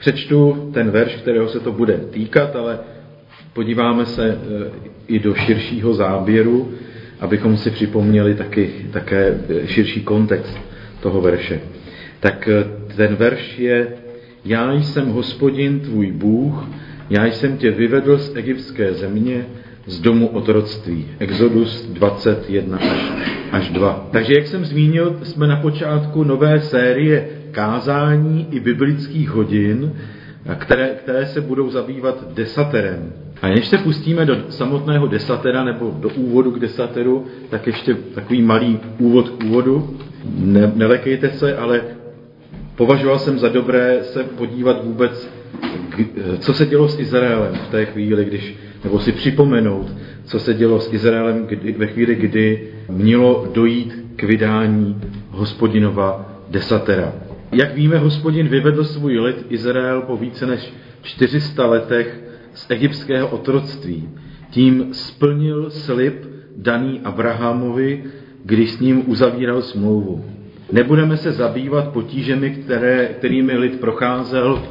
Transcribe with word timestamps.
Přečtu 0.00 0.70
ten 0.74 0.90
verš, 0.90 1.14
kterého 1.14 1.48
se 1.48 1.60
to 1.60 1.72
bude 1.72 1.98
týkat, 2.10 2.56
ale 2.56 2.78
podíváme 3.52 4.06
se 4.06 4.28
e, 4.28 4.36
i 5.06 5.18
do 5.18 5.34
širšího 5.34 5.94
záběru, 5.94 6.72
abychom 7.20 7.56
si 7.56 7.70
připomněli 7.70 8.34
taky, 8.34 8.70
také 8.92 9.40
širší 9.66 10.00
kontext 10.00 10.58
toho 11.00 11.20
verše. 11.20 11.60
Tak 12.20 12.48
e, 12.48 12.64
ten 12.96 13.16
verš 13.16 13.58
je 13.58 13.86
Já 14.44 14.72
jsem 14.72 15.08
hospodin 15.08 15.80
tvůj 15.80 16.12
Bůh, 16.12 16.68
já 17.10 17.26
jsem 17.26 17.56
tě 17.56 17.70
vyvedl 17.70 18.18
z 18.18 18.36
egyptské 18.36 18.94
země, 18.94 19.46
z 19.86 20.00
domu 20.00 20.26
otroctví. 20.26 21.06
Exodus 21.18 21.86
21 21.86 22.78
až, 22.78 23.12
až 23.52 23.70
2. 23.70 24.08
Takže, 24.12 24.32
jak 24.34 24.46
jsem 24.46 24.64
zmínil, 24.64 25.20
jsme 25.22 25.46
na 25.46 25.56
počátku 25.56 26.24
nové 26.24 26.60
série 26.60 27.39
kázání 27.50 28.46
i 28.50 28.60
biblických 28.60 29.30
hodin, 29.30 29.92
které, 30.58 30.88
které 30.88 31.26
se 31.26 31.40
budou 31.40 31.70
zabývat 31.70 32.32
desaterem. 32.34 33.12
A 33.42 33.48
než 33.48 33.66
se 33.66 33.78
pustíme 33.78 34.26
do 34.26 34.36
samotného 34.48 35.06
desatera 35.06 35.64
nebo 35.64 35.96
do 36.00 36.08
úvodu 36.08 36.50
k 36.50 36.58
desateru, 36.58 37.26
tak 37.50 37.66
ještě 37.66 37.94
takový 37.94 38.42
malý 38.42 38.80
úvod 38.98 39.28
k 39.28 39.44
úvodu. 39.44 39.96
Ne, 40.38 40.72
nelekejte 40.74 41.30
se, 41.30 41.56
ale 41.56 41.80
považoval 42.76 43.18
jsem 43.18 43.38
za 43.38 43.48
dobré 43.48 43.98
se 44.02 44.24
podívat 44.24 44.84
vůbec, 44.84 45.30
co 46.38 46.54
se 46.54 46.66
dělo 46.66 46.88
s 46.88 46.98
Izraelem 46.98 47.54
v 47.54 47.68
té 47.68 47.86
chvíli, 47.86 48.24
když, 48.24 48.54
nebo 48.84 49.00
si 49.00 49.12
připomenout, 49.12 49.86
co 50.24 50.40
se 50.40 50.54
dělo 50.54 50.80
s 50.80 50.92
Izraelem 50.92 51.46
kdy, 51.46 51.72
ve 51.72 51.86
chvíli, 51.86 52.14
kdy 52.14 52.68
mělo 52.88 53.48
dojít 53.54 54.04
k 54.16 54.22
vydání 54.22 55.00
hospodinova 55.30 56.32
desatera. 56.48 57.12
Jak 57.52 57.74
víme, 57.74 57.98
hospodin 57.98 58.48
vyvedl 58.48 58.84
svůj 58.84 59.18
lid 59.18 59.46
Izrael 59.48 60.02
po 60.02 60.16
více 60.16 60.46
než 60.46 60.72
400 61.02 61.66
letech 61.66 62.20
z 62.54 62.66
egyptského 62.70 63.28
otroctví. 63.28 64.08
Tím 64.50 64.88
splnil 64.92 65.70
slib 65.70 66.14
daný 66.56 67.00
Abrahamovi, 67.04 68.04
když 68.44 68.70
s 68.70 68.80
ním 68.80 69.10
uzavíral 69.10 69.62
smlouvu. 69.62 70.24
Nebudeme 70.72 71.16
se 71.16 71.32
zabývat 71.32 71.88
potížemi, 71.88 72.50
které, 72.50 73.06
kterými 73.06 73.56
lid 73.56 73.80
procházel 73.80 74.62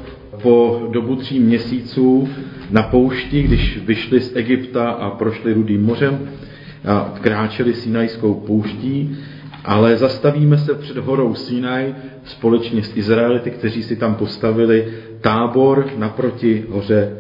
po 0.41 0.87
dobu 0.91 1.15
tří 1.15 1.39
měsíců 1.39 2.29
na 2.71 2.83
poušti, 2.83 3.43
když 3.43 3.79
vyšli 3.85 4.21
z 4.21 4.35
Egypta 4.35 4.89
a 4.89 5.09
prošli 5.09 5.53
Rudým 5.53 5.83
mořem 5.83 6.29
a 6.87 7.13
kráčeli 7.21 7.73
Sinajskou 7.73 8.33
pouští, 8.33 9.17
ale 9.65 9.97
zastavíme 9.97 10.57
se 10.57 10.73
před 10.73 10.97
horou 10.97 11.35
Sinaj 11.35 11.95
společně 12.23 12.83
s 12.83 12.97
Izraelity, 12.97 13.51
kteří 13.51 13.83
si 13.83 13.95
tam 13.95 14.15
postavili 14.15 14.87
tábor 15.21 15.85
naproti 15.97 16.65
hoře 16.69 17.17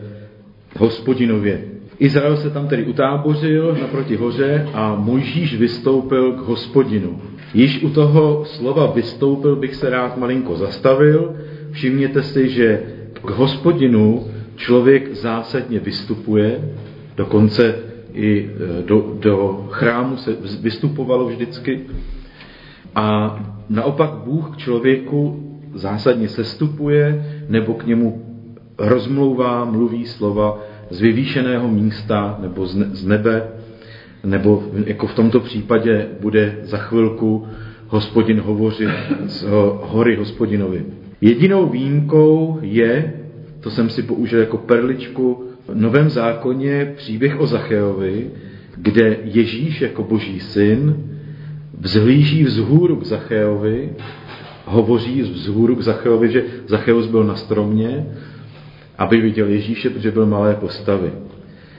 hospodinově. 0.77 1.61
Izrael 1.99 2.37
se 2.37 2.49
tam 2.49 2.67
tedy 2.67 2.83
utábořil 2.83 3.77
naproti 3.81 4.15
hoře 4.15 4.69
a 4.73 4.95
Mojžíš 4.95 5.57
vystoupil 5.57 6.33
k 6.33 6.37
hospodinu. 6.37 7.21
Již 7.53 7.83
u 7.83 7.89
toho 7.89 8.45
slova 8.45 8.91
vystoupil 8.91 9.55
bych 9.55 9.75
se 9.75 9.89
rád 9.89 10.17
malinko 10.17 10.55
zastavil. 10.55 11.35
Všimněte 11.71 12.23
si, 12.23 12.49
že 12.49 12.83
k 13.25 13.29
hospodinu 13.29 14.27
člověk 14.55 15.15
zásadně 15.15 15.79
vystupuje, 15.79 16.75
dokonce 17.17 17.75
i 18.13 18.49
e, 18.49 18.83
do, 18.83 19.15
do 19.19 19.67
chrámu 19.69 20.17
se 20.17 20.35
vystupovalo 20.61 21.25
vždycky. 21.25 21.81
A 22.95 23.39
naopak 23.69 24.09
Bůh 24.09 24.49
k 24.49 24.57
člověku 24.57 25.45
zásadně 25.73 26.29
sestupuje 26.29 27.25
nebo 27.49 27.73
k 27.73 27.85
němu 27.85 28.25
rozmlouvá, 28.77 29.65
mluví 29.65 30.05
slova 30.05 30.59
z 30.89 31.01
vyvýšeného 31.01 31.67
místa 31.67 32.37
nebo 32.41 32.65
z 32.65 33.05
nebe, 33.05 33.47
nebo 34.23 34.63
jako 34.85 35.07
v 35.07 35.15
tomto 35.15 35.39
případě 35.39 36.07
bude 36.21 36.57
za 36.63 36.77
chvilku 36.77 37.47
hospodin 37.87 38.39
hovořit 38.39 38.89
z 39.25 39.45
hory 39.81 40.15
hospodinovi. 40.15 40.85
Jedinou 41.21 41.69
výjimkou 41.69 42.59
je, 42.61 43.13
to 43.59 43.69
jsem 43.69 43.89
si 43.89 44.03
použil 44.03 44.39
jako 44.39 44.57
perličku, 44.57 45.43
v 45.67 45.75
Novém 45.75 46.09
zákoně 46.09 46.93
příběh 46.97 47.39
o 47.39 47.47
Zacheovi, 47.47 48.29
kde 48.77 49.17
Ježíš 49.23 49.81
jako 49.81 50.03
boží 50.03 50.39
syn 50.39 51.08
vzhlíží 51.79 52.43
vzhůru 52.43 52.95
k 52.95 53.05
Zacheovi, 53.05 53.89
hovoří 54.65 55.21
vzhůru 55.21 55.75
k 55.75 55.81
Zacheovi, 55.81 56.31
že 56.31 56.43
Zacheus 56.67 57.07
byl 57.07 57.23
na 57.23 57.35
stromě, 57.35 58.05
aby 58.97 59.21
viděl 59.21 59.47
Ježíše, 59.47 59.89
protože 59.89 60.11
byl 60.11 60.25
malé 60.25 60.55
postavy. 60.55 61.11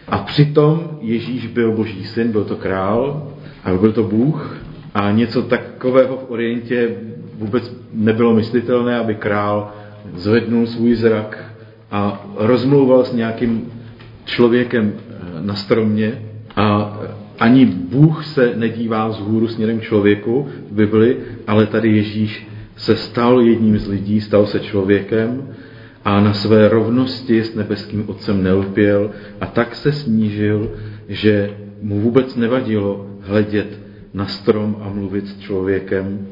A 0.09 0.19
přitom 0.19 0.99
Ježíš 1.00 1.47
byl 1.47 1.72
boží 1.72 2.05
syn, 2.05 2.33
byl 2.33 2.44
to 2.44 2.56
král, 2.56 3.31
a 3.65 3.75
byl 3.75 3.93
to 3.93 4.03
Bůh 4.03 4.60
a 4.94 5.10
něco 5.10 5.43
takového 5.43 6.16
v 6.16 6.31
Orientě 6.31 6.97
vůbec 7.39 7.77
nebylo 7.93 8.34
myslitelné, 8.34 8.99
aby 8.99 9.15
král 9.15 9.72
zvednul 10.15 10.66
svůj 10.66 10.94
zrak 10.94 11.44
a 11.91 12.27
rozmlouval 12.37 13.05
s 13.05 13.12
nějakým 13.12 13.72
člověkem 14.25 14.93
eh, 14.93 15.15
na 15.41 15.55
stromě 15.55 16.22
a 16.56 17.00
ani 17.41 17.67
Bůh 17.67 18.27
se 18.27 18.53
nedívá 18.56 19.09
vzhůru 19.09 19.49
směrem 19.49 19.78
k 19.78 19.83
člověku 19.83 20.49
v 20.71 20.75
Bibli, 20.75 21.17
ale 21.47 21.67
tady 21.67 21.97
Ježíš 21.97 22.47
se 22.77 22.97
stal 22.97 23.41
jedním 23.41 23.78
z 23.78 23.89
lidí, 23.89 24.21
stal 24.21 24.47
se 24.47 24.61
člověkem 24.61 25.49
a 26.05 26.21
na 26.21 26.33
své 26.33 26.69
rovnosti 26.69 27.45
s 27.45 27.55
nebeským 27.55 28.05
Otcem 28.09 28.43
nelpěl 28.43 29.11
a 29.41 29.47
tak 29.47 29.75
se 29.75 29.93
snížil, 29.93 30.73
že 31.09 31.56
mu 31.83 32.01
vůbec 32.01 32.37
nevadilo 32.37 33.06
hledět 33.21 33.78
na 34.15 34.27
strom 34.27 34.77
a 34.81 34.89
mluvit 34.89 35.28
s 35.28 35.39
člověkem, 35.39 36.27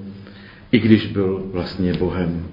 i 0.73 0.79
když 0.79 1.07
byl 1.07 1.43
vlastně 1.53 1.93
Bohem. 1.93 2.47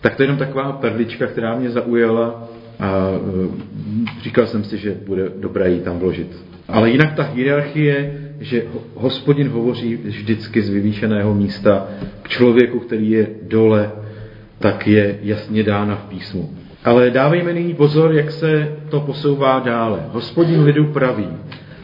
Tak 0.00 0.16
to 0.16 0.22
je 0.22 0.24
jenom 0.24 0.38
taková 0.38 0.72
perlička, 0.72 1.26
která 1.26 1.58
mě 1.58 1.70
zaujala 1.70 2.48
a 2.78 3.08
e, 3.08 4.22
říkal 4.22 4.46
jsem 4.46 4.64
si, 4.64 4.78
že 4.78 4.96
bude 5.06 5.28
dobré 5.40 5.70
ji 5.70 5.80
tam 5.80 5.98
vložit. 5.98 6.49
Ale 6.72 6.90
jinak 6.90 7.14
ta 7.14 7.22
hierarchie, 7.22 8.12
že 8.40 8.62
hospodin 8.94 9.48
hovoří 9.48 9.96
vždycky 9.96 10.62
z 10.62 10.68
vyvýšeného 10.68 11.34
místa 11.34 11.86
k 12.22 12.28
člověku, 12.28 12.78
který 12.78 13.10
je 13.10 13.26
dole, 13.42 13.90
tak 14.58 14.86
je 14.86 15.18
jasně 15.22 15.62
dána 15.62 15.96
v 15.96 16.04
písmu. 16.04 16.50
Ale 16.84 17.10
dávejme 17.10 17.52
nyní 17.52 17.74
pozor, 17.74 18.12
jak 18.12 18.30
se 18.30 18.76
to 18.90 19.00
posouvá 19.00 19.58
dále. 19.58 20.00
Hospodin 20.12 20.62
lidu 20.62 20.84
praví, 20.84 21.28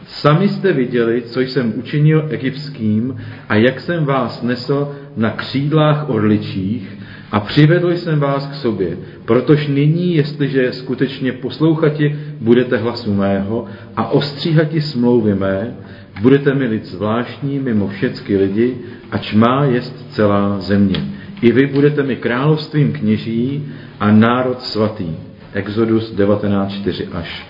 sami 0.05 0.49
jste 0.49 0.73
viděli, 0.73 1.21
co 1.21 1.41
jsem 1.41 1.73
učinil 1.75 2.27
egyptským 2.29 3.17
a 3.49 3.55
jak 3.55 3.79
jsem 3.79 4.05
vás 4.05 4.41
nesl 4.41 4.95
na 5.15 5.29
křídlách 5.29 6.09
orličích 6.09 6.97
a 7.31 7.39
přivedl 7.39 7.91
jsem 7.91 8.19
vás 8.19 8.47
k 8.47 8.55
sobě, 8.55 8.97
protože 9.25 9.71
nyní, 9.71 10.15
jestliže 10.15 10.73
skutečně 10.73 11.31
poslouchati 11.31 12.15
budete 12.41 12.77
hlasu 12.77 13.13
mého 13.13 13.65
a 13.95 14.09
ostříhati 14.09 14.81
smlouvy 14.81 15.35
mé, 15.35 15.75
budete 16.21 16.53
mi 16.53 16.65
lid 16.65 16.85
zvláštní 16.85 17.59
mimo 17.59 17.87
všecky 17.87 18.37
lidi, 18.37 18.77
ač 19.11 19.33
má 19.33 19.65
jest 19.65 20.11
celá 20.11 20.59
země. 20.59 21.05
I 21.41 21.51
vy 21.51 21.67
budete 21.67 22.03
mi 22.03 22.15
královstvím 22.15 22.93
kněží 22.93 23.65
a 23.99 24.11
národ 24.11 24.61
svatý. 24.61 25.07
Exodus 25.53 26.15
19.4 26.15 27.07
až 27.13 27.47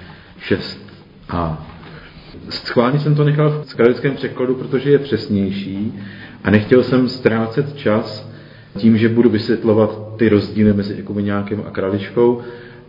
6a. 0.49 1.57
Schválně 2.49 2.99
jsem 2.99 3.15
to 3.15 3.23
nechal 3.23 3.49
v 3.49 3.69
skralickém 3.69 4.15
překladu, 4.15 4.55
protože 4.55 4.91
je 4.91 4.99
přesnější 4.99 5.94
a 6.44 6.51
nechtěl 6.51 6.83
jsem 6.83 7.09
ztrácet 7.09 7.75
čas 7.75 8.36
tím, 8.77 8.97
že 8.97 9.09
budu 9.09 9.29
vysvětlovat 9.29 10.15
ty 10.17 10.29
rozdíly 10.29 10.73
mezi 10.73 11.03
nějakým 11.21 11.63
a 11.67 11.71
kraličkou, 11.71 12.41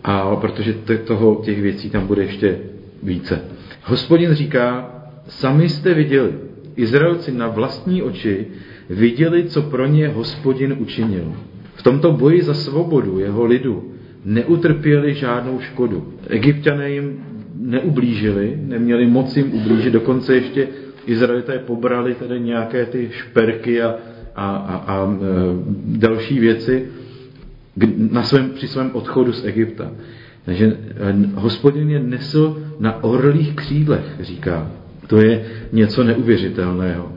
a 0.05 0.37
protože 0.37 0.75
toho, 1.05 1.41
těch 1.45 1.63
věcí 1.63 1.91
tam 1.91 2.07
bude 2.07 2.23
ještě 2.23 2.59
více. 3.03 3.41
Hospodin 3.85 4.35
říká, 4.35 4.91
sami 5.29 5.69
jste 5.69 5.95
viděli, 5.95 6.33
Izraelci 6.77 7.33
na 7.33 7.49
vlastní 7.49 8.03
oči 8.03 8.47
viděli, 8.91 9.45
co 9.45 9.63
pro 9.63 9.87
ně 9.87 10.09
hospodin 10.09 10.77
učinil. 10.79 11.33
V 11.75 11.83
tomto 11.83 12.13
boji 12.13 12.43
za 12.43 12.55
svobodu 12.55 13.19
jeho 13.19 13.45
lidu 13.45 13.93
neutrpěli 14.25 15.15
žádnou 15.15 15.61
škodu. 15.61 16.13
Egyptiané 16.29 16.91
jim 16.91 17.21
neublížili, 17.61 18.59
neměli 18.63 19.07
moc 19.07 19.37
jim 19.37 19.55
ublížit, 19.55 19.93
dokonce 19.93 20.35
ještě 20.35 20.69
Izraelité 21.07 21.59
pobrali 21.59 22.15
tedy 22.15 22.41
nějaké 22.41 22.87
ty 22.87 23.09
šperky 23.13 23.83
a, 23.83 23.95
a, 24.39 24.57
a, 24.57 24.75
a 24.77 25.05
e, 25.05 25.17
další 25.85 26.41
věci 26.41 26.87
na 28.11 28.23
svém, 28.23 28.51
při 28.51 28.69
svém 28.69 28.91
odchodu 28.93 29.33
z 29.33 29.45
Egypta. 29.45 29.91
Takže 30.45 30.67
e, 30.67 31.15
hospodin 31.35 31.91
je 31.91 31.99
nesl 31.99 32.63
na 32.81 33.05
orlých 33.05 33.55
křídlech, 33.55 34.05
říká. 34.21 34.71
To 35.07 35.21
je 35.21 35.47
něco 35.73 36.05
neuvěřitelného. 36.05 37.13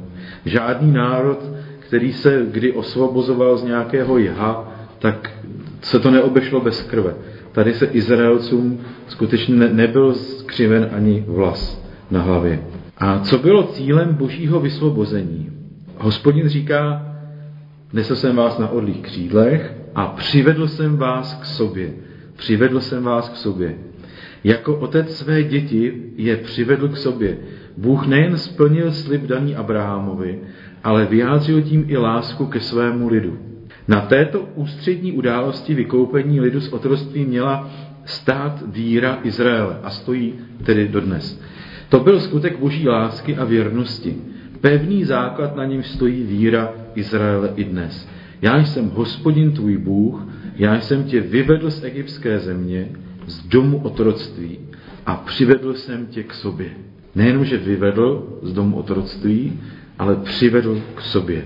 Žádný 0.45 0.91
národ, 0.91 1.51
který 1.79 2.13
se 2.13 2.45
kdy 2.51 2.71
osvobozoval 2.71 3.57
z 3.57 3.63
nějakého 3.63 4.17
jha, 4.17 4.71
tak 4.99 5.31
se 5.81 5.99
to 5.99 6.11
neobešlo 6.11 6.61
bez 6.61 6.81
krve. 6.81 7.13
Tady 7.51 7.73
se 7.73 7.85
Izraelcům 7.85 8.79
skutečně 9.07 9.55
nebyl 9.55 10.13
skřiven 10.13 10.89
ani 10.91 11.23
vlas 11.27 11.85
na 12.11 12.21
hlavě. 12.21 12.59
A 12.97 13.19
co 13.19 13.37
bylo 13.37 13.63
cílem 13.63 14.13
božího 14.13 14.59
vysvobození? 14.59 15.49
Hospodin 15.97 16.49
říká, 16.49 17.10
nesl 17.93 18.15
jsem 18.15 18.35
vás 18.35 18.57
na 18.57 18.69
odlých 18.69 19.01
křídlech 19.01 19.73
a 19.95 20.05
přivedl 20.05 20.67
jsem 20.67 20.97
vás 20.97 21.33
k 21.33 21.45
sobě. 21.45 21.93
Přivedl 22.35 22.79
jsem 22.79 23.03
vás 23.03 23.29
k 23.29 23.35
sobě. 23.35 23.75
Jako 24.43 24.75
otec 24.75 25.17
své 25.17 25.43
děti 25.43 25.93
je 26.15 26.37
přivedl 26.37 26.87
k 26.87 26.97
sobě. 26.97 27.37
Bůh 27.77 28.07
nejen 28.07 28.37
splnil 28.37 28.91
slib 28.91 29.21
daní 29.21 29.55
Abrahamovi, 29.55 30.39
ale 30.83 31.05
vyjádřil 31.05 31.61
tím 31.61 31.85
i 31.87 31.97
lásku 31.97 32.45
ke 32.45 32.59
svému 32.59 33.07
lidu. 33.07 33.37
Na 33.87 34.01
této 34.01 34.49
ústřední 34.55 35.11
události 35.11 35.73
vykoupení 35.73 36.39
lidu 36.39 36.61
z 36.61 36.73
otroství 36.73 37.25
měla 37.25 37.69
stát 38.05 38.63
víra 38.67 39.19
Izraele 39.23 39.77
a 39.83 39.89
stojí 39.89 40.33
tedy 40.63 40.87
dodnes. 40.87 41.41
To 41.89 41.99
byl 41.99 42.19
skutek 42.19 42.59
boží 42.59 42.87
lásky 42.87 43.37
a 43.37 43.45
věrnosti. 43.45 44.15
Pevný 44.61 45.03
základ, 45.03 45.55
na 45.55 45.65
něm 45.65 45.83
stojí 45.83 46.23
víra 46.23 46.73
Izraele 46.95 47.53
i 47.55 47.63
dnes. 47.63 48.07
Já 48.41 48.57
jsem 48.57 48.89
hospodin 48.89 49.51
tvůj 49.51 49.77
Bůh, 49.77 50.27
já 50.55 50.79
jsem 50.79 51.03
tě 51.03 51.21
vyvedl 51.21 51.71
z 51.71 51.83
egyptské 51.83 52.39
země, 52.39 52.89
z 53.27 53.47
domu 53.47 53.77
otroctví 53.77 54.59
a 55.05 55.15
přivedl 55.15 55.73
jsem 55.73 56.05
tě 56.05 56.23
k 56.23 56.33
sobě. 56.33 56.69
Nejenom, 57.15 57.45
že 57.45 57.57
vyvedl 57.57 58.39
z 58.41 58.53
domu 58.53 58.77
otroctví, 58.77 59.59
ale 59.99 60.15
přivedl 60.15 60.81
k 60.95 61.01
sobě. 61.01 61.43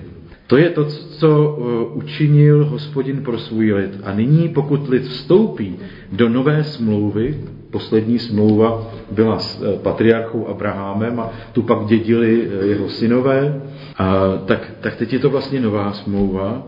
To 0.47 0.57
je 0.57 0.69
to, 0.69 0.85
co 0.85 1.55
uh, 1.57 1.97
učinil 1.97 2.65
hospodin 2.65 3.23
pro 3.23 3.37
svůj 3.37 3.73
lid. 3.73 3.99
A 4.03 4.13
nyní, 4.13 4.49
pokud 4.49 4.89
lid 4.89 5.03
vstoupí 5.03 5.75
do 6.11 6.29
nové 6.29 6.63
smlouvy, 6.63 7.37
poslední 7.71 8.19
smlouva 8.19 8.91
byla 9.11 9.39
s 9.39 9.61
uh, 9.61 9.79
patriarchou 9.79 10.47
Abrahamem 10.47 11.19
a 11.19 11.29
tu 11.53 11.61
pak 11.61 11.85
dědili 11.85 12.47
uh, 12.47 12.63
jeho 12.69 12.89
synové, 12.89 13.61
a 13.97 14.37
tak, 14.45 14.71
tak 14.81 14.95
teď 14.95 15.13
je 15.13 15.19
to 15.19 15.29
vlastně 15.29 15.59
nová 15.61 15.93
smlouva. 15.93 16.67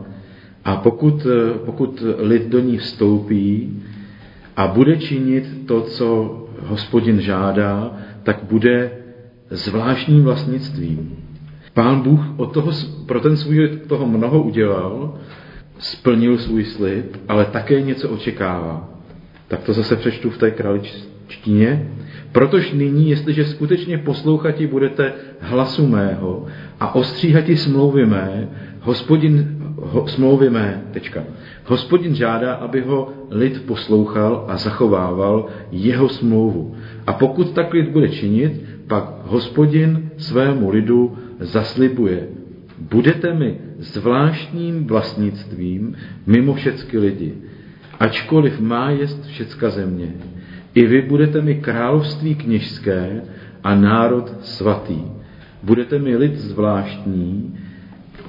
A 0.65 0.75
pokud, 0.75 1.27
pokud 1.65 2.03
lid 2.17 2.47
do 2.47 2.59
ní 2.59 2.77
vstoupí 2.77 3.79
a 4.55 4.67
bude 4.67 4.97
činit 4.97 5.67
to, 5.67 5.81
co 5.81 6.37
hospodin 6.67 7.21
žádá, 7.21 7.97
tak 8.23 8.39
bude 8.49 8.91
zvláštním 9.49 10.23
vlastnictvím. 10.23 11.26
Pán 11.77 12.01
Bůh 12.01 12.19
od 12.37 12.53
toho, 12.53 12.71
pro 13.05 13.19
ten 13.19 13.37
svůj 13.37 13.69
toho 13.87 14.05
mnoho 14.05 14.43
udělal, 14.43 15.13
splnil 15.79 16.37
svůj 16.37 16.65
slib, 16.65 17.17
ale 17.27 17.45
také 17.45 17.81
něco 17.81 18.09
očekává. 18.09 18.89
Tak 19.47 19.63
to 19.63 19.73
zase 19.73 19.95
přečtu 19.95 20.29
v 20.29 20.37
té 20.37 20.51
králičtině. 20.51 21.91
Protož 22.31 22.73
nyní, 22.73 23.09
jestliže 23.09 23.45
skutečně 23.45 23.97
poslouchati 23.97 24.67
budete 24.67 25.13
hlasu 25.39 25.87
mého 25.87 26.45
a 26.79 26.95
ostříhati 26.95 27.57
smlouvy 27.57 28.05
mé, 28.05 28.49
hospodin, 28.81 29.57
ho, 29.75 30.07
smlouvy 30.07 30.49
mé, 30.49 30.81
tečka. 30.91 31.23
Hospodin 31.65 32.15
žádá, 32.15 32.53
aby 32.53 32.81
ho 32.81 33.13
lid 33.29 33.65
poslouchal 33.65 34.45
a 34.47 34.57
zachovával 34.57 35.45
jeho 35.71 36.09
smlouvu. 36.09 36.75
A 37.07 37.13
pokud 37.13 37.51
tak 37.51 37.73
lid 37.73 37.89
bude 37.89 38.09
činit, 38.09 38.63
pak 38.87 39.03
hospodin 39.25 40.09
svému 40.17 40.69
lidu 40.69 41.17
zaslibuje, 41.39 42.27
budete 42.79 43.33
mi 43.33 43.57
zvláštním 43.79 44.87
vlastnictvím 44.87 45.95
mimo 46.25 46.53
všechny 46.53 46.99
lidi, 46.99 47.33
ačkoliv 47.99 48.59
má 48.59 48.89
jest 48.89 49.25
všecka 49.25 49.69
země. 49.69 50.13
I 50.75 50.85
vy 50.85 51.01
budete 51.01 51.41
mi 51.41 51.55
království 51.55 52.35
kněžské 52.35 53.21
a 53.63 53.75
národ 53.75 54.33
svatý. 54.41 55.01
Budete 55.63 55.99
mi 55.99 56.15
lid 56.15 56.35
zvláštní, 56.35 57.57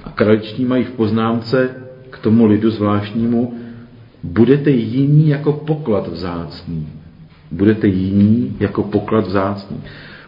a 0.05 0.11
kraliční 0.11 0.65
mají 0.65 0.85
v 0.85 0.91
poznámce 0.91 1.71
k 2.11 2.19
tomu 2.19 2.47
lidu 2.47 2.71
zvláštnímu, 2.71 3.55
budete 4.23 4.71
jiní 4.71 5.29
jako 5.29 5.53
poklad 5.53 6.09
vzácný. 6.09 6.89
Budete 7.51 7.87
jiní 7.87 8.57
jako 8.61 8.83
poklad 8.83 9.27
vzácný. 9.27 9.77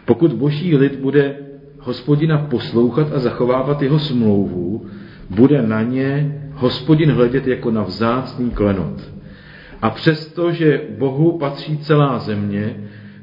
Pokud 0.05 0.33
boží 0.33 0.75
lid 0.75 0.95
bude 0.95 1.35
hospodina 1.81 2.37
poslouchat 2.37 3.07
a 3.13 3.19
zachovávat 3.19 3.81
jeho 3.81 3.99
smlouvu, 3.99 4.85
bude 5.29 5.61
na 5.61 5.81
ně 5.81 6.41
hospodin 6.53 7.11
hledět 7.11 7.47
jako 7.47 7.71
na 7.71 7.83
vzácný 7.83 8.51
klenot. 8.51 9.11
A 9.81 9.89
přesto, 9.89 10.51
že 10.51 10.81
Bohu 10.97 11.37
patří 11.37 11.77
celá 11.77 12.19
země, 12.19 12.75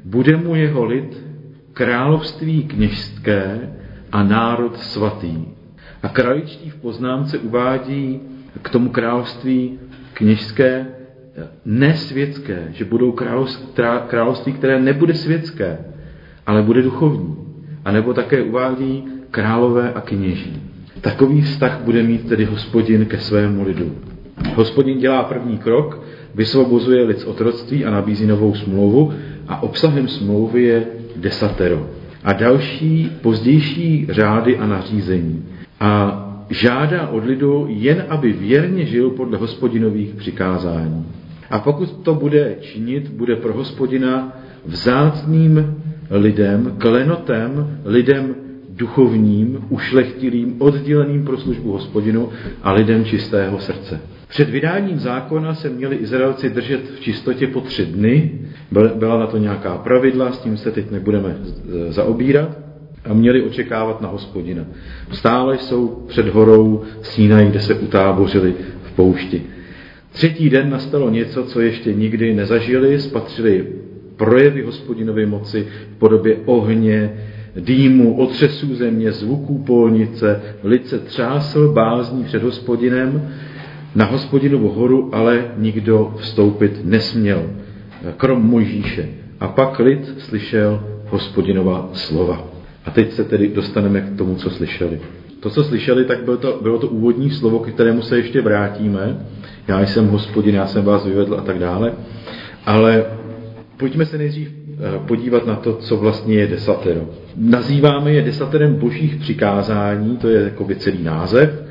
bude 0.05 0.37
mu 0.37 0.55
jeho 0.55 0.85
lid 0.85 1.23
království 1.73 2.63
kněžské 2.63 3.69
a 4.11 4.23
národ 4.23 4.77
svatý. 4.77 5.45
A 6.03 6.09
kraličtí 6.09 6.69
v 6.69 6.75
poznámce 6.75 7.37
uvádí 7.37 8.19
k 8.61 8.69
tomu 8.69 8.89
království 8.89 9.79
kněžské 10.13 10.85
nesvětské, 11.65 12.67
že 12.71 12.85
budou 12.85 13.11
království, 14.07 14.53
které 14.53 14.79
nebude 14.79 15.13
světské, 15.13 15.77
ale 16.45 16.61
bude 16.61 16.81
duchovní. 16.81 17.48
A 17.85 17.91
nebo 17.91 18.13
také 18.13 18.41
uvádí 18.43 19.03
králové 19.31 19.93
a 19.93 20.01
kněží. 20.01 20.61
Takový 21.01 21.41
vztah 21.41 21.81
bude 21.83 22.03
mít 22.03 22.27
tedy 22.29 22.45
hospodin 22.45 23.05
ke 23.05 23.17
svému 23.17 23.63
lidu. 23.63 23.95
Hospodin 24.55 24.99
dělá 24.99 25.23
první 25.23 25.57
krok, 25.57 26.03
vysvobozuje 26.35 27.03
lid 27.03 27.19
z 27.19 27.25
otroctví 27.25 27.85
a 27.85 27.91
nabízí 27.91 28.25
novou 28.27 28.55
smlouvu 28.55 29.13
a 29.47 29.63
obsahem 29.63 30.07
smlouvy 30.07 30.63
je 30.63 30.87
desatero. 31.15 31.87
A 32.23 32.33
další 32.33 33.11
pozdější 33.21 34.07
řády 34.09 34.57
a 34.57 34.67
nařízení. 34.67 35.45
A 35.79 36.25
žádá 36.49 37.07
od 37.07 37.25
lidu 37.25 37.65
jen, 37.69 38.05
aby 38.09 38.33
věrně 38.33 38.85
žil 38.85 39.09
podle 39.09 39.37
hospodinových 39.37 40.13
přikázání. 40.15 41.05
A 41.49 41.59
pokud 41.59 41.91
to 42.03 42.15
bude 42.15 42.55
činit, 42.61 43.09
bude 43.09 43.35
pro 43.35 43.53
hospodina 43.53 44.37
vzácným 44.65 45.75
lidem, 46.11 46.75
klenotem, 46.77 47.79
lidem 47.85 48.35
duchovním, 48.69 49.65
ušlechtilým, 49.69 50.55
odděleným 50.59 51.25
pro 51.25 51.37
službu 51.37 51.71
hospodinu 51.71 52.29
a 52.63 52.71
lidem 52.71 53.05
čistého 53.05 53.59
srdce. 53.59 53.99
Před 54.27 54.49
vydáním 54.49 54.99
zákona 54.99 55.53
se 55.53 55.69
měli 55.69 55.95
Izraelci 55.95 56.49
držet 56.49 56.81
v 56.95 56.99
čistotě 56.99 57.47
po 57.47 57.61
tři 57.61 57.85
dny. 57.85 58.31
Byla 58.95 59.19
na 59.19 59.27
to 59.27 59.37
nějaká 59.37 59.77
pravidla, 59.77 60.31
s 60.31 60.39
tím 60.39 60.57
se 60.57 60.71
teď 60.71 60.91
nebudeme 60.91 61.35
zaobírat. 61.89 62.57
A 63.05 63.13
měli 63.13 63.43
očekávat 63.43 64.01
na 64.01 64.09
hospodina. 64.09 64.65
Stále 65.11 65.57
jsou 65.57 66.05
před 66.07 66.27
horou 66.27 66.83
Sínaj, 67.01 67.47
kde 67.47 67.59
se 67.59 67.73
utábořili 67.73 68.53
v 68.83 68.91
poušti. 68.91 69.43
Třetí 70.11 70.49
den 70.49 70.69
nastalo 70.69 71.09
něco, 71.09 71.43
co 71.43 71.61
ještě 71.61 71.93
nikdy 71.93 72.33
nezažili, 72.33 72.99
spatřili 72.99 73.65
projevy 74.19 74.61
hospodinovy 74.61 75.25
moci 75.25 75.67
v 75.95 75.99
podobě 75.99 76.37
ohně, 76.45 77.13
dýmu, 77.55 78.17
otřesů 78.17 78.75
země, 78.75 79.11
zvuků 79.11 79.63
polnice, 79.63 80.41
lice 80.63 80.99
třásl 80.99 81.71
bázní 81.73 82.23
před 82.23 82.43
hospodinem, 82.43 83.29
na 83.95 84.05
hospodinovu 84.05 84.69
horu 84.69 85.09
ale 85.15 85.45
nikdo 85.57 86.13
vstoupit 86.17 86.81
nesměl, 86.83 87.49
krom 88.17 88.41
Mojžíše. 88.41 89.09
A 89.39 89.47
pak 89.47 89.79
lid 89.79 90.15
slyšel 90.17 90.83
hospodinova 91.09 91.89
slova. 91.93 92.47
A 92.85 92.91
teď 92.91 93.11
se 93.11 93.23
tedy 93.23 93.47
dostaneme 93.47 94.01
k 94.01 94.17
tomu, 94.17 94.35
co 94.35 94.49
slyšeli. 94.49 94.99
To, 95.39 95.49
co 95.49 95.63
slyšeli, 95.63 96.05
tak 96.05 96.23
bylo 96.23 96.37
to, 96.37 96.59
bylo 96.61 96.79
to 96.79 96.87
úvodní 96.87 97.31
slovo, 97.31 97.59
k 97.59 97.73
kterému 97.73 98.01
se 98.01 98.17
ještě 98.17 98.41
vrátíme. 98.41 99.25
Já 99.67 99.81
jsem 99.81 100.07
hospodin, 100.07 100.55
já 100.55 100.67
jsem 100.67 100.85
vás 100.85 101.05
vyvedl 101.05 101.35
a 101.35 101.41
tak 101.41 101.59
dále. 101.59 101.93
Ale 102.65 103.05
Pojďme 103.79 104.05
se 104.05 104.17
nejdřív 104.17 104.51
eh, 104.51 104.99
podívat 105.07 105.45
na 105.45 105.55
to, 105.55 105.73
co 105.73 105.97
vlastně 105.97 106.35
je 106.35 106.47
desatero. 106.47 107.09
Nazýváme 107.37 108.11
je 108.11 108.21
desaterem 108.21 108.75
božích 108.75 109.15
přikázání, 109.15 110.17
to 110.17 110.29
je 110.29 110.41
jako 110.41 110.67
celý 110.77 111.03
název. 111.03 111.63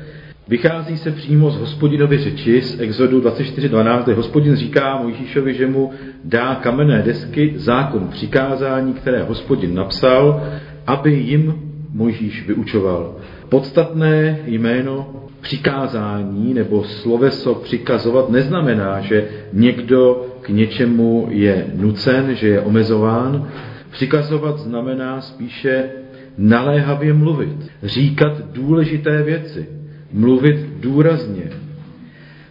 Vychází 0.47 0.97
se 0.97 1.11
přímo 1.11 1.51
z 1.51 1.57
hospodinovy 1.57 2.17
řeči 2.17 2.61
z 2.61 2.79
Exodu 2.79 3.21
24.12, 3.21 4.03
kde 4.03 4.13
hospodin 4.13 4.55
říká 4.55 4.97
Mojžíšovi, 5.01 5.53
že 5.53 5.67
mu 5.67 5.91
dá 6.23 6.55
kamenné 6.55 7.01
desky 7.01 7.53
zákon 7.55 8.07
přikázání, 8.07 8.93
které 8.93 9.23
hospodin 9.23 9.75
napsal, 9.75 10.43
aby 10.87 11.13
jim 11.13 11.53
Mojžíš 11.93 12.47
vyučoval. 12.47 13.15
Podstatné 13.49 14.39
jméno 14.45 15.15
přikázání 15.41 16.53
nebo 16.53 16.83
sloveso 16.83 17.55
přikazovat 17.55 18.29
neznamená, 18.29 18.99
že 19.01 19.27
někdo 19.53 20.28
k 20.41 20.49
něčemu 20.49 21.27
je 21.29 21.65
nucen, 21.75 22.35
že 22.35 22.47
je 22.47 22.61
omezován. 22.61 23.47
Přikazovat 23.91 24.59
znamená 24.59 25.21
spíše 25.21 25.89
naléhavě 26.37 27.13
mluvit, 27.13 27.71
říkat 27.83 28.33
důležité 28.53 29.23
věci, 29.23 29.65
mluvit 30.13 30.65
důrazně. 30.79 31.43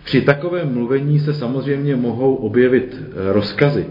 Při 0.05 0.21
takovém 0.21 0.75
mluvení 0.75 1.19
se 1.19 1.35
samozřejmě 1.35 1.97
mohou 1.97 2.35
objevit 2.35 3.03
eh, 3.03 3.33
rozkazy, 3.33 3.87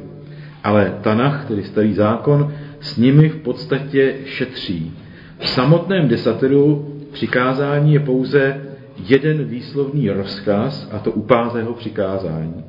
ale 0.64 0.98
Tanach, 1.02 1.46
tedy 1.48 1.64
starý 1.64 1.94
zákon, 1.94 2.54
s 2.80 2.98
nimi 2.98 3.30
v 3.30 3.36
podstatě 3.36 4.16
šetří. 4.26 4.94
V 5.40 5.50
samotném 5.50 6.08
desateru 6.08 6.94
přikázání 7.12 7.94
je 7.94 8.00
pouze 8.00 8.62
jeden 9.10 9.44
výslovný 9.44 10.10
rozkaz, 10.10 10.90
a 10.92 11.00
to 11.00 11.12
upázého 11.12 11.74
přikázání. 11.74 12.64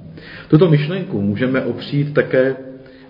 Tuto 0.49 0.71
myšlenku 0.71 1.23
můžeme 1.23 1.65
opřít 1.65 2.15
také 2.15 2.57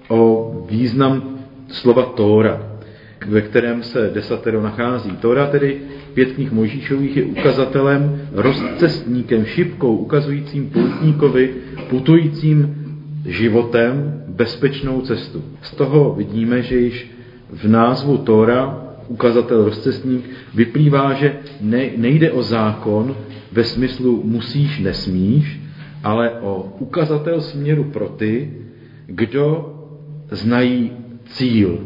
o 0.08 0.52
význam 0.70 1.38
slova 1.68 2.02
Tóra, 2.02 2.62
ve 3.26 3.40
kterém 3.40 3.82
se 3.82 4.10
desatero 4.14 4.62
nachází. 4.62 5.10
Tóra 5.10 5.46
tedy 5.46 5.80
pět 6.14 6.32
knih 6.32 6.52
Mojžíšových 6.52 7.16
je 7.16 7.24
ukazatelem, 7.24 8.20
rozcestníkem, 8.32 9.44
šipkou, 9.44 9.96
ukazujícím 9.96 10.70
poutníkovi, 10.70 11.54
putujícím 11.88 12.74
životem 13.26 14.22
bezpečnou 14.28 15.00
cestu. 15.00 15.44
Z 15.62 15.74
toho 15.74 16.14
vidíme, 16.14 16.62
že 16.62 16.76
již 16.76 17.10
v 17.50 17.68
názvu 17.68 18.18
Tóra, 18.18 18.84
ukazatel 19.08 19.64
rozcestník, 19.64 20.30
vyplývá, 20.54 21.12
že 21.12 21.36
ne, 21.60 21.90
nejde 21.96 22.32
o 22.32 22.42
zákon 22.42 23.16
ve 23.52 23.64
smyslu 23.64 24.22
musíš, 24.24 24.78
nesmíš, 24.78 25.57
ale 26.04 26.30
o 26.30 26.72
ukazatel 26.78 27.40
směru 27.40 27.84
pro 27.84 28.08
ty, 28.08 28.52
kdo 29.06 29.74
znají 30.30 30.92
cíl. 31.26 31.78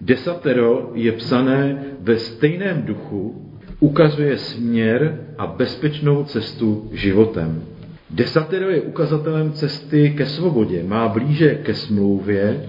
Desatero 0.00 0.90
je 0.94 1.12
psané 1.12 1.84
ve 2.00 2.18
stejném 2.18 2.82
duchu, 2.82 3.50
ukazuje 3.80 4.38
směr 4.38 5.20
a 5.38 5.46
bezpečnou 5.46 6.24
cestu 6.24 6.88
životem. 6.92 7.62
Desatero 8.10 8.70
je 8.70 8.80
ukazatelem 8.80 9.52
cesty 9.52 10.10
ke 10.10 10.26
svobodě, 10.26 10.84
má 10.84 11.08
blíže 11.08 11.54
ke 11.54 11.74
smlouvě 11.74 12.64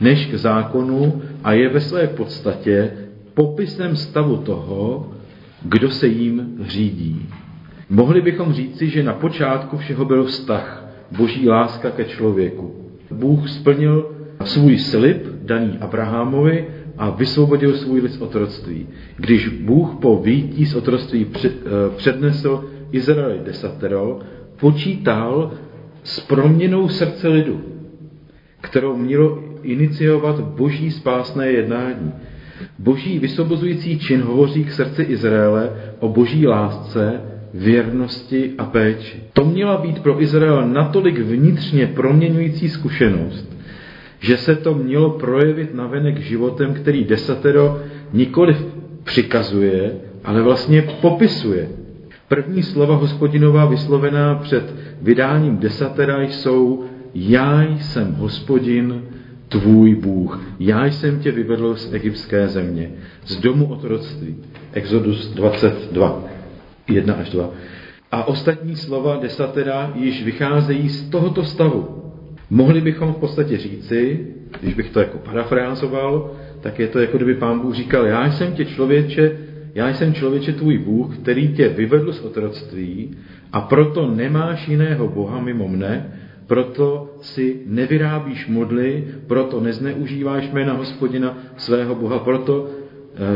než 0.00 0.26
k 0.26 0.34
zákonu 0.34 1.22
a 1.44 1.52
je 1.52 1.68
ve 1.68 1.80
své 1.80 2.06
podstatě 2.06 2.90
popisem 3.34 3.96
stavu 3.96 4.36
toho, 4.36 5.12
kdo 5.62 5.90
se 5.90 6.06
jim 6.06 6.58
řídí. 6.66 7.28
Mohli 7.92 8.20
bychom 8.20 8.52
říci, 8.52 8.88
že 8.88 9.02
na 9.02 9.12
počátku 9.12 9.76
všeho 9.76 10.04
byl 10.04 10.24
vztah, 10.24 10.84
boží 11.16 11.48
láska 11.48 11.90
ke 11.90 12.04
člověku. 12.04 12.74
Bůh 13.10 13.48
splnil 13.48 14.10
svůj 14.44 14.78
slib 14.78 15.26
daný 15.42 15.78
Abrahamovi 15.80 16.66
a 16.98 17.10
vysvobodil 17.10 17.76
svůj 17.76 18.00
lid 18.00 18.12
z 18.12 18.20
otroctví. 18.20 18.86
Když 19.16 19.48
Bůh 19.48 19.94
po 20.00 20.16
výjití 20.16 20.66
z 20.66 20.74
otroctví 20.74 21.26
eh, 21.44 21.50
přednesl 21.96 22.64
Izraeli 22.92 23.40
desatero, 23.44 24.18
počítal 24.60 25.52
s 26.02 26.20
proměnou 26.20 26.88
srdce 26.88 27.28
lidu, 27.28 27.60
kterou 28.60 28.96
mělo 28.96 29.38
iniciovat 29.62 30.40
boží 30.40 30.90
spásné 30.90 31.50
jednání. 31.50 32.12
Boží 32.78 33.18
vysvobozující 33.18 33.98
čin 33.98 34.20
hovoří 34.20 34.64
k 34.64 34.72
srdci 34.72 35.02
Izraele 35.02 35.70
o 35.98 36.08
boží 36.08 36.46
lásce, 36.46 37.31
věrnosti 37.54 38.50
a 38.58 38.64
péči. 38.64 39.22
To 39.32 39.44
měla 39.44 39.76
být 39.76 39.98
pro 39.98 40.22
Izrael 40.22 40.68
natolik 40.68 41.18
vnitřně 41.18 41.86
proměňující 41.86 42.68
zkušenost, 42.68 43.56
že 44.20 44.36
se 44.36 44.56
to 44.56 44.74
mělo 44.74 45.10
projevit 45.10 45.74
navenek 45.74 46.18
životem, 46.18 46.74
který 46.74 47.04
desatero 47.04 47.80
nikoli 48.12 48.56
přikazuje, 49.04 49.92
ale 50.24 50.42
vlastně 50.42 50.82
popisuje. 51.00 51.68
První 52.28 52.62
slova 52.62 52.96
hospodinová 52.96 53.64
vyslovená 53.64 54.34
před 54.34 54.74
vydáním 55.02 55.56
desatera 55.56 56.22
jsou 56.22 56.84
Já 57.14 57.62
jsem 57.62 58.12
hospodin, 58.12 59.02
tvůj 59.48 59.94
Bůh. 59.94 60.40
Já 60.60 60.86
jsem 60.86 61.20
tě 61.20 61.32
vyvedl 61.32 61.76
z 61.76 61.92
egyptské 61.92 62.48
země, 62.48 62.90
z 63.26 63.36
domu 63.36 63.66
otroctví. 63.66 64.36
Exodus 64.72 65.28
22, 65.28 66.24
1 66.88 67.14
až 67.14 67.30
2. 67.30 67.50
A 68.12 68.24
ostatní 68.24 68.76
slova 68.76 69.16
desatera 69.16 69.92
již 69.94 70.24
vycházejí 70.24 70.88
z 70.88 71.10
tohoto 71.10 71.44
stavu. 71.44 72.02
Mohli 72.50 72.80
bychom 72.80 73.12
v 73.12 73.16
podstatě 73.16 73.56
říci, 73.56 74.26
když 74.60 74.74
bych 74.74 74.90
to 74.90 75.00
jako 75.00 75.18
parafrázoval, 75.18 76.30
tak 76.60 76.78
je 76.78 76.88
to 76.88 76.98
jako 76.98 77.16
kdyby 77.16 77.34
pán 77.34 77.60
Bůh 77.60 77.74
říkal, 77.74 78.06
já 78.06 78.32
jsem 78.32 78.52
tě 78.52 78.64
člověče, 78.64 79.38
já 79.74 79.88
jsem 79.88 80.14
člověče 80.14 80.52
tvůj 80.52 80.78
Bůh, 80.78 81.18
který 81.18 81.54
tě 81.54 81.68
vyvedl 81.68 82.12
z 82.12 82.20
otroctví 82.20 83.16
a 83.52 83.60
proto 83.60 84.10
nemáš 84.10 84.68
jiného 84.68 85.08
Boha 85.08 85.40
mimo 85.40 85.68
mne, 85.68 86.12
proto 86.46 87.16
si 87.20 87.60
nevyrábíš 87.66 88.48
modly, 88.48 89.04
proto 89.26 89.60
nezneužíváš 89.60 90.50
jména 90.52 90.72
hospodina 90.72 91.38
svého 91.56 91.94
Boha, 91.94 92.18
proto 92.18 92.68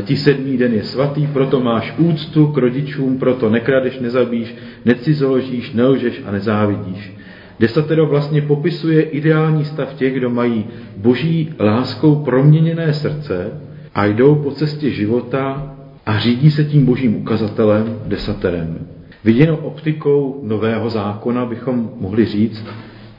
ti 0.02 0.16
sedmý 0.16 0.56
den 0.56 0.72
je 0.72 0.84
svatý, 0.84 1.26
proto 1.26 1.60
máš 1.60 1.94
úctu 1.98 2.46
k 2.46 2.58
rodičům, 2.58 3.18
proto 3.18 3.50
nekradeš, 3.50 3.98
nezabíš, 3.98 4.54
necizoložíš, 4.84 5.72
nelžeš 5.72 6.22
a 6.26 6.30
nezávidíš. 6.30 7.12
Desatero 7.60 8.06
vlastně 8.06 8.42
popisuje 8.42 9.02
ideální 9.02 9.64
stav 9.64 9.94
těch, 9.94 10.14
kdo 10.14 10.30
mají 10.30 10.64
boží 10.96 11.54
láskou 11.60 12.14
proměněné 12.14 12.92
srdce 12.92 13.60
a 13.94 14.06
jdou 14.06 14.34
po 14.34 14.50
cestě 14.50 14.90
života 14.90 15.74
a 16.06 16.18
řídí 16.18 16.50
se 16.50 16.64
tím 16.64 16.86
božím 16.86 17.16
ukazatelem, 17.16 18.00
desaterem. 18.06 18.86
Viděno 19.24 19.56
optikou 19.56 20.40
nového 20.44 20.90
zákona 20.90 21.46
bychom 21.46 21.90
mohli 22.00 22.24
říct, 22.24 22.64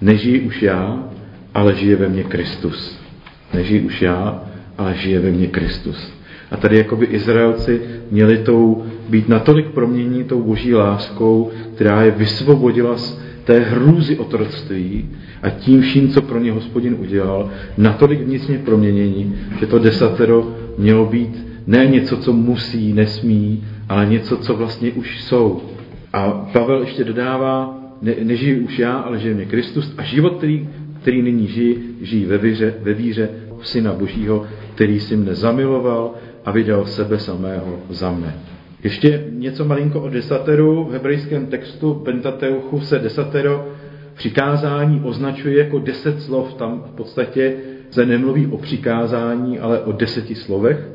nežijí 0.02 0.40
už 0.42 0.62
já, 0.62 1.10
ale 1.54 1.76
žije 1.76 1.96
ve 1.96 2.10
mně 2.10 2.24
Kristus. 2.24 3.00
Nežijí 3.54 3.82
už 3.82 4.02
já, 4.02 4.44
ale 4.78 4.94
žije 4.96 5.20
ve 5.20 5.32
mně 5.32 5.48
Kristus. 5.48 6.17
A 6.52 6.58
tady 6.58 6.78
jakoby 6.78 7.06
Izraelci 7.06 7.82
měli 8.12 8.38
tou, 8.38 8.84
být 9.10 9.30
natolik 9.30 9.68
proměnění 9.68 10.24
tou 10.24 10.42
boží 10.44 10.74
láskou, 10.74 11.52
která 11.76 12.04
je 12.04 12.12
vysvobodila 12.12 12.98
z 12.98 13.20
té 13.44 13.60
hrůzy 13.60 14.18
otroctví 14.18 15.10
a 15.44 15.50
tím 15.50 15.82
vším, 15.82 16.10
co 16.10 16.22
pro 16.22 16.40
ně 16.40 16.52
hospodin 16.52 16.96
udělal, 17.00 17.50
natolik 17.78 18.22
vnitřně 18.22 18.58
proměnění, 18.58 19.36
že 19.60 19.66
to 19.66 19.80
desatero 19.80 20.56
mělo 20.78 21.06
být 21.06 21.48
ne 21.68 21.86
něco, 21.86 22.18
co 22.18 22.34
musí, 22.34 22.94
nesmí, 22.94 23.64
ale 23.90 24.06
něco, 24.06 24.38
co 24.38 24.56
vlastně 24.56 24.92
už 24.92 25.24
jsou. 25.24 25.62
A 26.14 26.32
Pavel 26.32 26.82
ještě 26.82 27.04
dodává, 27.04 27.80
ne, 28.02 28.16
nežiji 28.24 28.60
už 28.60 28.80
já, 28.80 28.94
ale 28.94 29.20
žije 29.20 29.34
mě 29.34 29.46
Kristus 29.46 29.94
a 29.98 30.04
život, 30.04 30.38
který, 30.38 30.70
který 31.02 31.22
nyní 31.22 31.48
žijí, 31.48 31.76
žijí 32.02 32.26
ve 32.26 32.38
víře, 32.38 32.74
ve 32.82 32.94
víře 32.94 33.30
v 33.60 33.68
Syna 33.68 33.94
Božího, 33.94 34.46
který 34.76 35.00
si 35.00 35.16
mne 35.16 35.36
zamiloval 35.36 36.12
a 36.48 36.52
vydal 36.52 36.86
sebe 36.86 37.20
samého 37.20 37.80
za 37.90 38.12
mne. 38.12 38.36
Ještě 38.84 39.24
něco 39.32 39.66
malinko 39.66 40.02
o 40.02 40.10
desateru. 40.10 40.84
V 40.84 40.92
hebrejském 40.92 41.46
textu 41.48 41.94
Pentateuchu 41.94 42.82
se 42.82 43.00
desatero 43.00 43.68
přikázání 44.14 45.02
označuje 45.04 45.58
jako 45.58 45.80
deset 45.80 46.22
slov. 46.22 46.54
Tam 46.54 46.84
v 46.88 46.96
podstatě 46.96 47.54
se 47.90 48.06
nemluví 48.06 48.48
o 48.48 48.58
přikázání, 48.58 49.60
ale 49.60 49.80
o 49.80 49.92
deseti 49.92 50.36
slovech. 50.36 50.88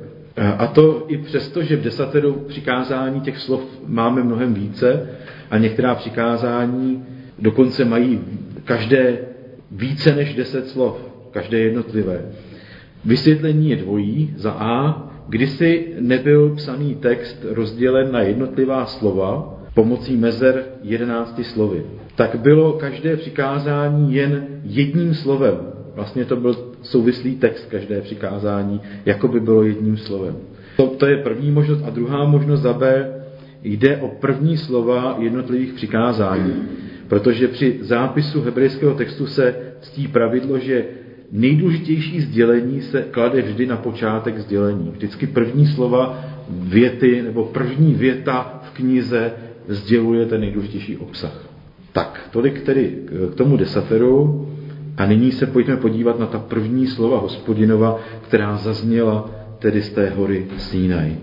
A 0.58 0.66
to 0.66 1.04
i 1.08 1.16
přesto, 1.16 1.62
že 1.62 1.76
v 1.76 1.82
desateru 1.82 2.32
přikázání 2.32 3.20
těch 3.20 3.38
slov 3.38 3.60
máme 3.86 4.22
mnohem 4.22 4.54
více 4.54 5.08
a 5.50 5.58
některá 5.58 5.94
přikázání 5.94 7.04
dokonce 7.38 7.84
mají 7.84 8.20
každé 8.64 9.18
více 9.70 10.14
než 10.16 10.34
deset 10.34 10.68
slov, 10.68 10.96
každé 11.30 11.58
jednotlivé. 11.58 12.20
Vysvětlení 13.04 13.70
je 13.70 13.76
dvojí. 13.76 14.34
Za 14.36 14.50
A 14.50 15.11
Kdysi 15.32 15.86
nebyl 16.00 16.54
psaný 16.54 16.94
text 16.94 17.44
rozdělen 17.48 18.12
na 18.12 18.20
jednotlivá 18.20 18.86
slova 18.86 19.58
pomocí 19.74 20.16
mezer 20.16 20.64
jedenácti 20.82 21.44
slovy. 21.44 21.82
Tak 22.14 22.36
bylo 22.36 22.72
každé 22.72 23.16
přikázání 23.16 24.14
jen 24.14 24.46
jedním 24.64 25.14
slovem. 25.14 25.54
Vlastně 25.94 26.24
to 26.24 26.36
byl 26.36 26.56
souvislý 26.82 27.36
text 27.36 27.66
každé 27.70 28.00
přikázání, 28.00 28.80
jako 29.06 29.28
by 29.28 29.40
bylo 29.40 29.62
jedním 29.62 29.96
slovem. 29.96 30.36
To, 30.76 30.86
to 30.86 31.06
je 31.06 31.16
první 31.16 31.50
možnost. 31.50 31.82
A 31.86 31.90
druhá 31.90 32.24
možnost 32.24 32.60
za 32.60 32.72
B 32.72 33.12
jde 33.62 33.96
o 33.96 34.08
první 34.08 34.56
slova 34.56 35.16
jednotlivých 35.18 35.72
přikázání. 35.72 36.54
Protože 37.08 37.48
při 37.48 37.78
zápisu 37.80 38.42
hebrejského 38.42 38.94
textu 38.94 39.26
se 39.26 39.54
ctí 39.80 40.08
pravidlo, 40.08 40.58
že 40.58 40.84
nejdůležitější 41.32 42.20
sdělení 42.20 42.80
se 42.82 43.02
klade 43.10 43.42
vždy 43.42 43.66
na 43.66 43.76
počátek 43.76 44.38
sdělení. 44.38 44.90
Vždycky 44.92 45.26
první 45.26 45.66
slova 45.66 46.24
věty 46.50 47.22
nebo 47.22 47.44
první 47.44 47.94
věta 47.94 48.60
v 48.64 48.70
knize 48.70 49.32
sděluje 49.68 50.26
ten 50.26 50.40
nejdůležitější 50.40 50.96
obsah. 50.96 51.48
Tak, 51.92 52.28
tolik 52.30 52.60
tedy 52.60 52.96
k 53.30 53.34
tomu 53.34 53.56
desateru. 53.56 54.48
A 54.96 55.06
nyní 55.06 55.32
se 55.32 55.46
pojďme 55.46 55.76
podívat 55.76 56.18
na 56.18 56.26
ta 56.26 56.38
první 56.38 56.86
slova 56.86 57.18
hospodinova, 57.18 58.00
která 58.28 58.56
zazněla 58.56 59.30
tedy 59.58 59.82
z 59.82 59.90
té 59.90 60.10
hory 60.10 60.46
Sínaj. 60.58 61.16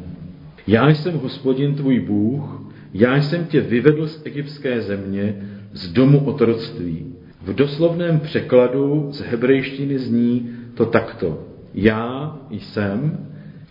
Já 0.68 0.90
jsem 0.90 1.14
hospodin 1.14 1.76
tvůj 1.76 2.00
Bůh, 2.00 2.62
já 2.94 3.16
jsem 3.16 3.46
tě 3.46 3.62
vyvedl 3.62 4.08
z 4.08 4.22
egyptské 4.26 4.82
země, 4.82 5.36
z 5.74 5.88
domu 5.92 6.20
otroctví. 6.26 7.06
V 7.44 7.54
doslovném 7.54 8.20
překladu 8.20 9.08
z 9.12 9.22
hebrejštiny 9.22 10.00
zní 10.00 10.50
to 10.74 10.86
takto. 10.86 11.40
Já 11.74 12.38
jsem 12.50 13.18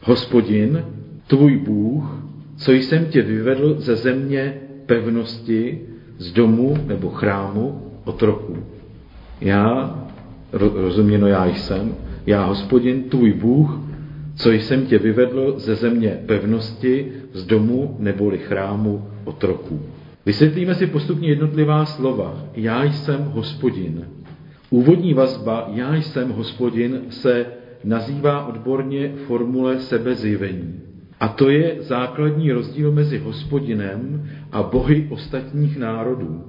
hospodin, 0.03 0.85
tvůj 1.27 1.57
Bůh, 1.57 2.23
co 2.57 2.73
jsem 2.73 3.05
tě 3.07 3.23
vyvedl 3.23 3.75
ze 3.79 3.97
země 3.97 4.55
pevnosti, 4.87 5.81
z 6.19 6.33
domu 6.33 6.77
nebo 6.87 7.11
chrámu 7.11 7.83
otroků. 8.05 8.57
Já, 9.41 9.95
rozuměno 10.53 11.27
já 11.27 11.47
jsem, 11.47 11.95
já 12.27 12.45
hospodin, 12.45 13.03
tvůj 13.03 13.33
Bůh, 13.33 13.81
co 14.37 14.51
jsem 14.51 14.87
tě 14.87 14.99
vyvedl 14.99 15.55
ze 15.57 15.75
země 15.75 16.19
pevnosti, 16.27 17.13
z 17.33 17.47
domu 17.47 17.97
neboli 17.99 18.39
chrámu 18.39 19.05
otroků. 19.25 19.81
Vysvětlíme 20.29 20.75
si 20.75 20.87
postupně 20.87 21.29
jednotlivá 21.29 21.85
slova. 21.85 22.45
Já 22.55 22.85
jsem 22.85 23.25
hospodin. 23.25 24.05
Úvodní 24.71 25.15
vazba 25.15 25.69
Já 25.73 25.95
jsem 25.95 26.31
hospodin 26.31 27.01
se 27.11 27.47
nazývá 27.85 28.47
odborně 28.47 29.13
formule 29.27 29.79
sebezjevení. 29.79 30.75
A 31.21 31.29
to 31.29 31.51
je 31.51 31.77
základní 31.81 32.53
rozdíl 32.53 32.93
mezi 32.93 33.19
hospodinem 33.19 34.31
a 34.53 34.63
bohy 34.63 35.07
ostatních 35.11 35.79
národů. 35.79 36.45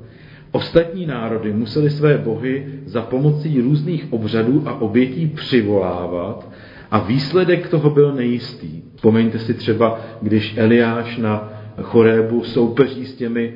Ostatní 0.52 1.06
národy 1.06 1.54
museli 1.54 1.90
své 1.90 2.18
bohy 2.18 2.66
za 2.86 3.02
pomocí 3.02 3.62
různých 3.62 4.14
obřadů 4.14 4.64
a 4.66 4.82
obětí 4.82 5.28
přivolávat 5.28 6.52
a 6.92 7.00
výsledek 7.00 7.68
toho 7.68 7.90
byl 7.90 8.14
nejistý. 8.14 8.82
Pomeňte 9.02 9.40
si 9.40 9.54
třeba, 9.54 10.00
když 10.22 10.58
Eliáš 10.58 11.18
na 11.18 11.54
Chorébu 11.82 12.44
soupeří 12.44 13.06
s 13.06 13.16
těmi, 13.16 13.54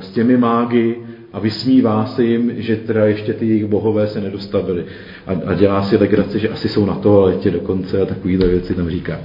s 0.00 0.10
těmi 0.10 0.36
mágy 0.36 0.96
a 1.32 1.38
vysmívá 1.38 2.06
se 2.06 2.24
jim, 2.24 2.52
že 2.56 2.76
teda 2.76 3.06
ještě 3.06 3.32
ty 3.32 3.46
jejich 3.46 3.66
bohové 3.66 4.06
se 4.06 4.20
nedostavili. 4.20 4.84
A, 5.26 5.32
a 5.46 5.54
dělá 5.54 5.82
si 5.82 5.96
legraci, 5.96 6.38
že 6.38 6.48
asi 6.48 6.68
jsou 6.68 6.86
na 6.86 6.94
to 6.94 7.20
letě 7.20 7.50
dokonce 7.50 8.02
a 8.02 8.06
takovýhle 8.06 8.48
věci 8.48 8.74
tam 8.74 8.90
říká. 8.90 9.20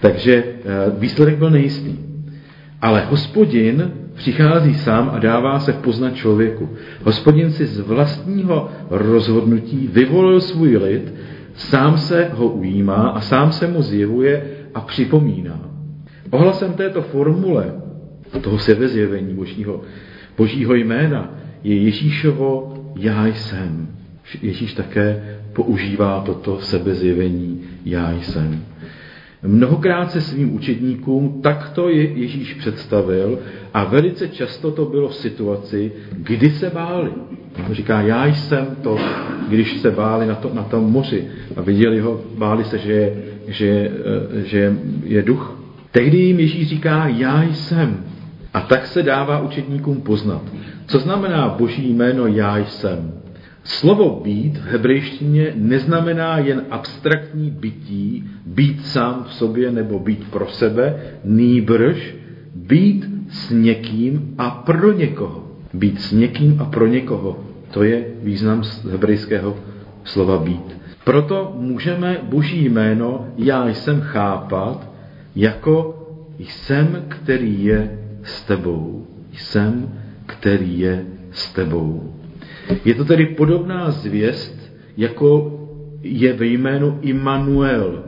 Takže 0.00 0.34
eh, 0.34 0.64
výsledek 0.98 1.36
byl 1.36 1.50
nejistý. 1.50 1.96
Ale 2.82 3.04
hospodin 3.10 3.92
přichází 4.14 4.74
sám 4.74 5.10
a 5.14 5.18
dává 5.18 5.60
se 5.60 5.72
poznat 5.72 6.14
člověku. 6.14 6.68
Hospodin 7.04 7.50
si 7.50 7.66
z 7.66 7.80
vlastního 7.80 8.70
rozhodnutí 8.90 9.90
vyvolil 9.92 10.40
svůj 10.40 10.76
lid, 10.76 11.14
sám 11.54 11.98
se 11.98 12.30
ho 12.34 12.48
ujímá 12.48 13.08
a 13.08 13.20
sám 13.20 13.52
se 13.52 13.66
mu 13.66 13.82
zjevuje 13.82 14.42
a 14.74 14.80
připomíná. 14.80 15.60
Ohlasem 16.30 16.72
této 16.72 17.02
formule, 17.02 17.72
toho 18.40 18.58
sebezjevení 18.58 19.34
božího, 19.34 19.82
božího 20.36 20.74
jména, 20.74 21.34
je 21.64 21.76
Ježíšovo 21.76 22.74
já 22.96 23.26
jsem. 23.26 23.88
Ježíš 24.42 24.74
také 24.74 25.38
používá 25.52 26.22
toto 26.26 26.60
sebezjevení 26.60 27.62
já 27.84 28.12
jsem. 28.12 28.64
Mnohokrát 29.42 30.10
se 30.10 30.20
svým 30.20 30.54
učedníkům 30.54 31.40
takto 31.42 31.88
je 31.88 32.02
Ježíš 32.02 32.54
představil 32.54 33.38
a 33.74 33.84
velice 33.84 34.28
často 34.28 34.70
to 34.70 34.84
bylo 34.84 35.08
v 35.08 35.14
situaci, 35.14 35.92
kdy 36.12 36.50
se 36.50 36.70
báli. 36.70 37.10
On 37.68 37.74
říká, 37.74 38.00
já 38.00 38.26
jsem 38.26 38.66
to, 38.82 38.98
když 39.48 39.80
se 39.80 39.90
báli 39.90 40.26
na, 40.26 40.34
to, 40.34 40.50
na 40.54 40.62
tom 40.62 40.84
moři 40.84 41.24
a 41.56 41.62
viděli 41.62 42.00
ho, 42.00 42.20
báli 42.38 42.64
se, 42.64 42.78
že 42.78 42.92
je, 42.92 43.22
že, 43.46 43.90
že 44.44 44.78
je 45.04 45.22
duch. 45.22 45.60
Tehdy 45.90 46.18
jim 46.18 46.40
Ježíš 46.40 46.68
říká, 46.68 47.08
já 47.08 47.42
jsem. 47.42 48.04
A 48.58 48.60
tak 48.60 48.86
se 48.86 49.02
dává 49.02 49.40
učedníkům 49.40 50.00
poznat. 50.00 50.42
Co 50.86 50.98
znamená 50.98 51.48
boží 51.48 51.94
jméno 51.94 52.26
já 52.26 52.58
jsem? 52.58 53.12
Slovo 53.64 54.20
být 54.24 54.58
v 54.58 54.66
hebrejštině 54.66 55.52
neznamená 55.54 56.38
jen 56.38 56.64
abstraktní 56.70 57.50
bytí, 57.50 58.24
být 58.46 58.86
sám 58.86 59.24
v 59.28 59.34
sobě 59.34 59.70
nebo 59.70 59.98
být 59.98 60.30
pro 60.30 60.46
sebe, 60.46 60.96
nýbrž 61.24 62.14
být 62.54 63.06
s 63.30 63.50
někým 63.50 64.34
a 64.38 64.50
pro 64.50 64.92
někoho. 64.92 65.44
Být 65.74 66.00
s 66.00 66.12
někým 66.12 66.60
a 66.60 66.64
pro 66.64 66.86
někoho. 66.86 67.38
To 67.70 67.82
je 67.82 68.04
význam 68.22 68.64
z 68.64 68.84
hebrejského 68.84 69.56
slova 70.04 70.38
být. 70.38 70.76
Proto 71.04 71.54
můžeme 71.58 72.18
boží 72.22 72.64
jméno 72.64 73.26
já 73.36 73.68
jsem 73.68 74.00
chápat 74.00 74.90
jako 75.36 75.94
jsem, 76.38 77.04
který 77.08 77.64
je 77.64 78.07
s 78.28 78.42
tebou. 78.42 79.06
Jsem, 79.32 79.88
který 80.26 80.78
je 80.78 81.04
s 81.30 81.52
tebou. 81.52 82.12
Je 82.84 82.94
to 82.94 83.04
tedy 83.04 83.26
podobná 83.26 83.90
zvěst, 83.90 84.72
jako 84.96 85.54
je 86.02 86.32
ve 86.32 86.46
jménu 86.46 86.98
Immanuel, 87.02 88.04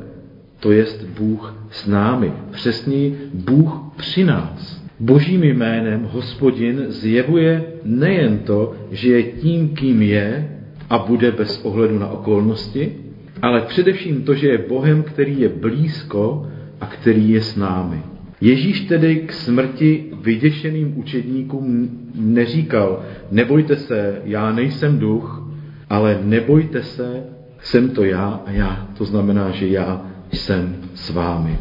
to 0.60 0.72
jest 0.72 1.04
Bůh 1.04 1.54
s 1.70 1.86
námi, 1.86 2.32
přesněji 2.50 3.30
Bůh 3.34 3.80
při 3.96 4.24
nás. 4.24 4.80
Božím 5.00 5.44
jménem 5.44 6.08
hospodin 6.12 6.84
zjevuje 6.88 7.64
nejen 7.84 8.38
to, 8.38 8.74
že 8.90 9.12
je 9.12 9.22
tím, 9.22 9.68
kým 9.68 10.02
je 10.02 10.58
a 10.90 10.98
bude 10.98 11.32
bez 11.32 11.64
ohledu 11.64 11.98
na 11.98 12.08
okolnosti, 12.08 12.96
ale 13.42 13.60
především 13.60 14.22
to, 14.22 14.34
že 14.34 14.48
je 14.48 14.64
Bohem, 14.68 15.02
který 15.02 15.40
je 15.40 15.48
blízko 15.48 16.46
a 16.80 16.86
který 16.86 17.30
je 17.30 17.40
s 17.40 17.56
námi. 17.56 18.02
Ježíš 18.40 18.80
tedy 18.80 19.16
k 19.16 19.32
smrti 19.32 20.04
vyděšeným 20.22 20.98
učedníkům 20.98 21.90
neříkal, 22.14 23.02
nebojte 23.30 23.76
se, 23.76 24.22
já 24.24 24.52
nejsem 24.52 24.98
duch, 24.98 25.48
ale 25.90 26.20
nebojte 26.22 26.82
se, 26.82 27.22
jsem 27.62 27.88
to 27.88 28.04
já 28.04 28.40
a 28.46 28.50
já, 28.50 28.88
to 28.98 29.04
znamená, 29.04 29.50
že 29.50 29.68
já 29.68 30.06
jsem 30.32 30.76
s 30.94 31.10
vámi. 31.10 31.58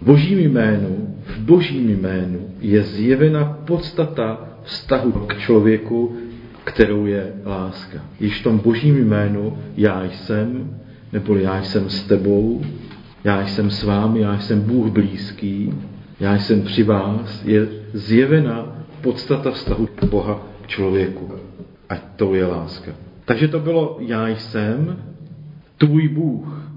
V 0.00 0.04
božím 0.04 0.38
jménu, 0.38 1.14
v 1.24 1.38
božím 1.38 1.90
jménu 1.90 2.40
je 2.60 2.82
zjevena 2.82 3.44
podstata 3.44 4.48
vztahu 4.62 5.12
k 5.12 5.38
člověku, 5.38 6.16
kterou 6.64 7.06
je 7.06 7.32
láska. 7.44 7.98
Již 8.20 8.40
v 8.40 8.42
tom 8.42 8.58
božím 8.58 8.96
jménu 8.96 9.58
já 9.76 10.04
jsem, 10.04 10.70
nebo 11.12 11.36
já 11.36 11.62
jsem 11.62 11.90
s 11.90 12.02
tebou, 12.02 12.62
já 13.24 13.46
jsem 13.46 13.70
s 13.70 13.82
vámi, 13.82 14.20
já 14.20 14.38
jsem 14.38 14.60
Bůh 14.60 14.86
blízký, 14.92 15.72
já 16.20 16.38
jsem 16.38 16.62
při 16.62 16.82
vás, 16.82 17.44
je 17.44 17.68
zjevena 17.92 18.76
podstata 19.00 19.50
vztahu 19.50 19.88
Boha 20.10 20.42
k 20.62 20.66
člověku. 20.66 21.30
A 21.88 21.96
to 22.16 22.34
je 22.34 22.46
láska. 22.46 22.92
Takže 23.24 23.48
to 23.48 23.60
bylo 23.60 23.96
já 24.00 24.28
jsem 24.28 24.96
tvůj 25.78 26.08
Bůh. 26.08 26.70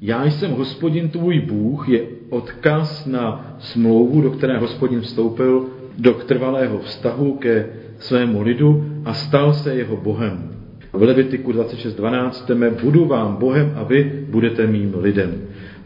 Já 0.00 0.24
jsem 0.24 0.50
hospodin 0.50 1.08
tvůj 1.08 1.40
Bůh 1.40 1.88
je 1.88 2.00
odkaz 2.30 3.06
na 3.06 3.56
smlouvu, 3.58 4.20
do 4.20 4.30
které 4.30 4.58
hospodin 4.58 5.00
vstoupil 5.00 5.66
do 5.98 6.12
trvalého 6.12 6.78
vztahu 6.78 7.34
ke 7.34 7.66
svému 7.98 8.42
lidu 8.42 8.84
a 9.04 9.14
stal 9.14 9.54
se 9.54 9.74
jeho 9.74 9.96
Bohem. 9.96 10.50
V 10.92 11.02
Levitiku 11.02 11.52
26.12 11.52 12.30
čteme, 12.30 12.70
budu 12.70 13.04
vám 13.04 13.36
Bohem 13.36 13.72
a 13.76 13.82
vy 13.82 14.26
budete 14.30 14.66
mým 14.66 14.94
lidem. 14.98 15.34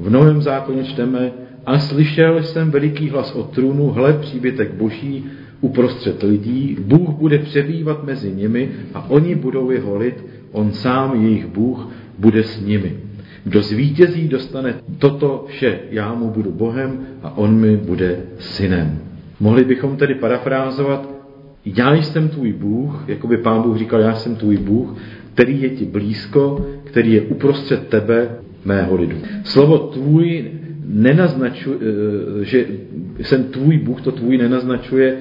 V 0.01 0.11
Novém 0.11 0.43
zákoně 0.43 0.85
čteme, 0.85 1.33
a 1.67 1.79
slyšel 1.79 2.43
jsem 2.43 2.71
veliký 2.71 3.09
hlas 3.09 3.33
od 3.35 3.51
trůnu, 3.51 3.91
hle 3.91 4.13
příbytek 4.13 4.75
boží 4.75 5.25
uprostřed 5.61 6.23
lidí, 6.23 6.77
Bůh 6.81 7.11
bude 7.11 7.39
přebývat 7.39 8.05
mezi 8.05 8.33
nimi 8.33 8.69
a 8.95 9.11
oni 9.11 9.35
budou 9.35 9.71
jeho 9.71 9.97
lid, 9.97 10.25
on 10.53 10.73
sám, 10.73 11.23
jejich 11.23 11.47
Bůh, 11.47 11.89
bude 12.19 12.43
s 12.43 12.61
nimi. 12.61 12.97
Kdo 13.45 13.63
zvítězí, 13.63 14.29
dostane 14.29 14.75
toto 14.99 15.45
vše, 15.49 15.79
já 15.91 16.15
mu 16.15 16.31
budu 16.31 16.51
Bohem 16.51 17.07
a 17.23 17.39
on 17.39 17.57
mi 17.57 17.77
bude 17.77 18.19
synem. 18.39 18.99
Mohli 19.41 19.65
bychom 19.65 19.97
tedy 19.97 20.15
parafrázovat, 20.15 21.11
já 21.65 21.95
jsem 21.95 22.29
tvůj 22.29 22.53
Bůh, 22.53 23.05
jako 23.09 23.27
by 23.27 23.37
pán 23.37 23.63
Bůh 23.63 23.79
říkal, 23.79 24.01
já 24.01 24.15
jsem 24.15 24.37
tvůj 24.37 24.57
Bůh, 24.57 24.97
který 25.35 25.63
je 25.63 25.71
ti 25.71 25.85
blízko, 25.85 26.67
který 26.85 27.13
je 27.13 27.21
uprostřed 27.21 27.89
tebe, 27.89 28.29
mého 28.65 28.97
lidu. 28.97 29.17
Slovo 29.45 29.79
tvůj 29.79 30.45
nenaznačuje, 30.87 31.77
eh, 31.81 32.45
že 32.45 32.67
jsem 33.23 33.45
tvůj 33.45 33.79
Bůh, 33.79 34.01
to 34.01 34.13
tvůj 34.13 34.39
nenaznačuje 34.39 35.17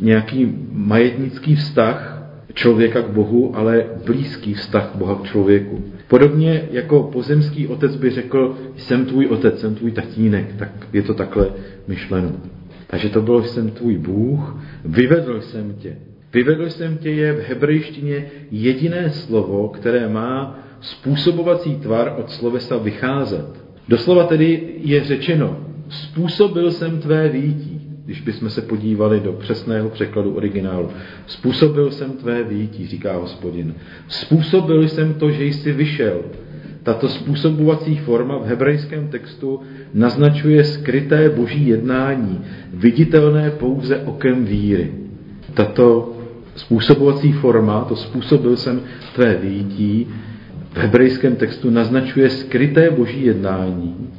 nějaký 0.00 0.54
majetnický 0.72 1.54
vztah 1.54 2.16
člověka 2.54 3.02
k 3.02 3.10
Bohu, 3.10 3.56
ale 3.56 3.84
blízký 4.06 4.54
vztah 4.54 4.90
Boha 4.94 5.14
k 5.14 5.22
člověku. 5.22 5.84
Podobně 6.08 6.68
jako 6.70 7.02
pozemský 7.02 7.66
otec 7.66 7.96
by 7.96 8.10
řekl, 8.10 8.58
jsem 8.76 9.06
tvůj 9.06 9.26
otec, 9.26 9.60
jsem 9.60 9.74
tvůj 9.74 9.90
tatínek, 9.90 10.54
tak 10.58 10.70
je 10.92 11.02
to 11.02 11.14
takhle 11.14 11.50
myšleno. 11.88 12.32
Takže 12.86 13.08
to 13.08 13.22
bylo, 13.22 13.44
jsem 13.44 13.70
tvůj 13.70 13.98
Bůh, 13.98 14.56
vyvedl 14.84 15.40
jsem 15.40 15.74
tě. 15.78 15.96
Vyvedl 16.32 16.70
jsem 16.70 16.98
tě 16.98 17.10
je 17.10 17.32
v 17.32 17.48
hebrejštině 17.48 18.26
jediné 18.50 19.10
slovo, 19.10 19.68
které 19.68 20.08
má 20.08 20.58
způsobovací 20.80 21.76
tvar 21.76 22.14
od 22.18 22.30
slovesa 22.30 22.76
vycházet. 22.76 23.65
Doslova 23.88 24.24
tedy 24.24 24.74
je 24.80 25.04
řečeno, 25.04 25.56
způsobil 25.88 26.70
jsem 26.70 26.98
tvé 26.98 27.28
výtí. 27.28 27.76
když 28.06 28.20
bychom 28.20 28.50
se 28.50 28.62
podívali 28.62 29.20
do 29.20 29.32
přesného 29.32 29.88
překladu 29.88 30.34
originálu. 30.34 30.90
Způsobil 31.26 31.90
jsem 31.90 32.12
tvé 32.12 32.42
výjití, 32.42 32.86
říká 32.86 33.16
hospodin. 33.16 33.74
Způsobil 34.08 34.88
jsem 34.88 35.14
to, 35.14 35.30
že 35.30 35.44
jsi 35.44 35.72
vyšel. 35.72 36.20
Tato 36.82 37.08
způsobovací 37.08 37.96
forma 37.96 38.38
v 38.38 38.46
hebrejském 38.46 39.08
textu 39.08 39.60
naznačuje 39.94 40.64
skryté 40.64 41.30
boží 41.30 41.66
jednání, 41.66 42.40
viditelné 42.74 43.50
pouze 43.50 43.98
okem 43.98 44.44
víry. 44.44 44.92
Tato 45.54 46.16
způsobovací 46.54 47.32
forma, 47.32 47.84
to 47.84 47.96
způsobil 47.96 48.56
jsem 48.56 48.80
tvé 49.14 49.34
výjití, 49.34 50.06
v 50.76 50.78
hebrejském 50.78 51.36
textu 51.36 51.70
naznačuje 51.70 52.30
skryté 52.30 52.90
boží 52.90 53.24
jednání, 53.24 54.10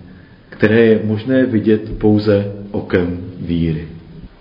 které 0.49 0.85
je 0.85 0.99
možné 1.03 1.45
vidět 1.45 1.97
pouze 1.97 2.51
okem 2.71 3.17
víry. 3.41 3.87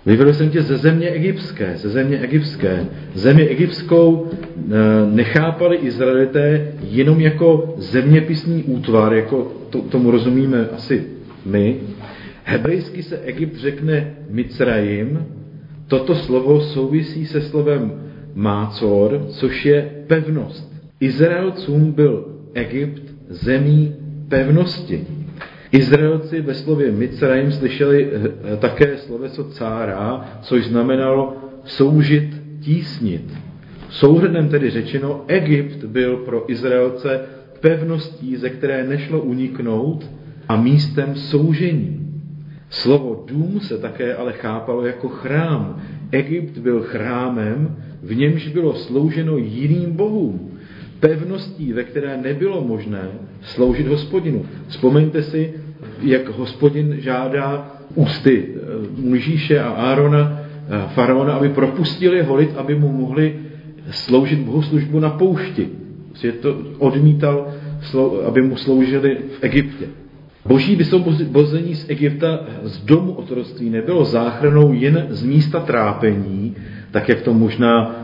Vyvedl 0.05 0.33
jsem 0.33 0.49
tě 0.49 0.61
ze 0.61 0.77
země 0.77 1.09
egyptské, 1.09 1.77
ze 1.77 1.89
země 1.89 2.19
egyptské. 2.19 2.85
Země 3.13 3.47
egyptskou 3.47 4.27
eh, 4.31 4.71
nechápali 5.11 5.77
Izraelité 5.77 6.71
jenom 6.81 7.21
jako 7.21 7.75
zeměpisný 7.77 8.63
útvar, 8.63 9.13
jako 9.13 9.51
to, 9.69 9.81
tomu 9.81 10.11
rozumíme 10.11 10.67
asi 10.75 11.03
my. 11.45 11.75
Hebrejsky 12.43 13.03
se 13.03 13.17
Egypt 13.17 13.55
řekne 13.55 14.15
Mitzrayim. 14.29 15.25
Toto 15.87 16.15
slovo 16.15 16.61
souvisí 16.61 17.25
se 17.25 17.41
slovem 17.41 17.91
Mácor, 18.35 19.25
což 19.29 19.65
je 19.65 19.89
pevnost. 20.07 20.66
Izraelcům 20.99 21.91
byl 21.91 22.25
Egypt 22.53 23.03
zemí 23.29 23.95
pevnosti. 24.29 25.07
Izraelci 25.71 26.41
ve 26.41 26.53
slově 26.53 26.91
Mitzrayim 26.91 27.51
slyšeli 27.51 28.09
eh, 28.11 28.57
také 28.57 28.97
sloveso 28.97 29.43
cára, 29.43 30.25
což 30.41 30.67
znamenalo 30.67 31.37
soužit, 31.63 32.41
tísnit. 32.59 33.33
Souhrnem 33.89 34.49
tedy 34.49 34.69
řečeno, 34.69 35.23
Egypt 35.27 35.83
byl 35.85 36.17
pro 36.17 36.51
Izraelce 36.51 37.21
pevností, 37.59 38.35
ze 38.35 38.49
které 38.49 38.87
nešlo 38.87 39.21
uniknout 39.21 40.09
a 40.47 40.55
místem 40.55 41.15
soužení. 41.15 42.03
Slovo 42.69 43.23
dům 43.27 43.59
se 43.59 43.77
také 43.77 44.15
ale 44.15 44.33
chápalo 44.33 44.85
jako 44.85 45.07
chrám. 45.09 45.81
Egypt 46.11 46.57
byl 46.57 46.81
chrámem, 46.81 47.75
v 48.03 48.15
němž 48.15 48.47
bylo 48.47 48.75
slouženo 48.75 49.37
jiným 49.37 49.91
bohům 49.91 50.56
pevností, 50.99 51.73
ve 51.73 51.83
které 51.83 52.17
nebylo 52.17 52.61
možné 52.61 53.09
sloužit 53.41 53.87
hospodinu. 53.87 54.45
Vzpomeňte 54.67 55.23
si, 55.23 55.53
jak 56.01 56.29
hospodin 56.29 56.95
žádá 56.99 57.71
ústy 57.95 58.45
eh, 58.47 58.59
Mojžíše 59.01 59.59
a 59.59 59.69
Árona, 59.69 60.39
eh, 60.39 60.81
faraona, 60.93 61.33
aby 61.33 61.49
propustili 61.49 62.21
holit, 62.21 62.57
aby 62.57 62.75
mu 62.75 62.91
mohli 62.91 63.39
sloužit 63.91 64.39
bohoslužbu 64.39 64.99
na 64.99 65.09
poušti. 65.09 65.69
Je 66.23 66.31
to 66.31 66.57
odmítal, 66.77 67.47
aby 68.25 68.41
mu 68.41 68.57
sloužili 68.57 69.17
v 69.39 69.43
Egyptě. 69.43 69.85
Boží 70.45 70.75
vysvobození 70.75 71.75
z 71.75 71.89
Egypta 71.89 72.39
z 72.63 72.77
domu 72.85 73.11
otroctví 73.11 73.69
nebylo 73.69 74.05
záchranou 74.05 74.73
jen 74.73 75.07
z 75.09 75.23
místa 75.23 75.59
trápení, 75.59 76.55
tak 76.91 77.09
jak 77.09 77.21
to 77.21 77.33
možná 77.33 77.95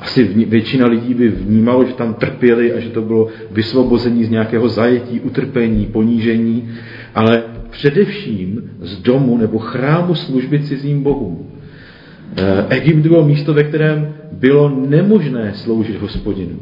asi 0.00 0.24
většina 0.24 0.86
lidí 0.86 1.14
by 1.14 1.28
vnímalo, 1.28 1.84
že 1.84 1.92
tam 1.92 2.14
trpěli 2.14 2.72
a 2.72 2.80
že 2.80 2.90
to 2.90 3.02
bylo 3.02 3.28
vysvobození 3.50 4.24
z 4.24 4.30
nějakého 4.30 4.68
zajetí, 4.68 5.20
utrpení, 5.20 5.86
ponížení, 5.86 6.68
ale 7.14 7.42
především 7.70 8.70
z 8.80 8.98
domu 8.98 9.38
nebo 9.38 9.58
chrámu 9.58 10.14
služby 10.14 10.60
cizím 10.60 11.02
bohům. 11.02 11.46
Eh, 12.36 12.66
Egypt 12.68 12.96
bylo 12.96 13.24
místo, 13.24 13.54
ve 13.54 13.64
kterém 13.64 14.14
bylo 14.32 14.68
nemožné 14.88 15.54
sloužit 15.54 16.00
hospodinu. 16.00 16.58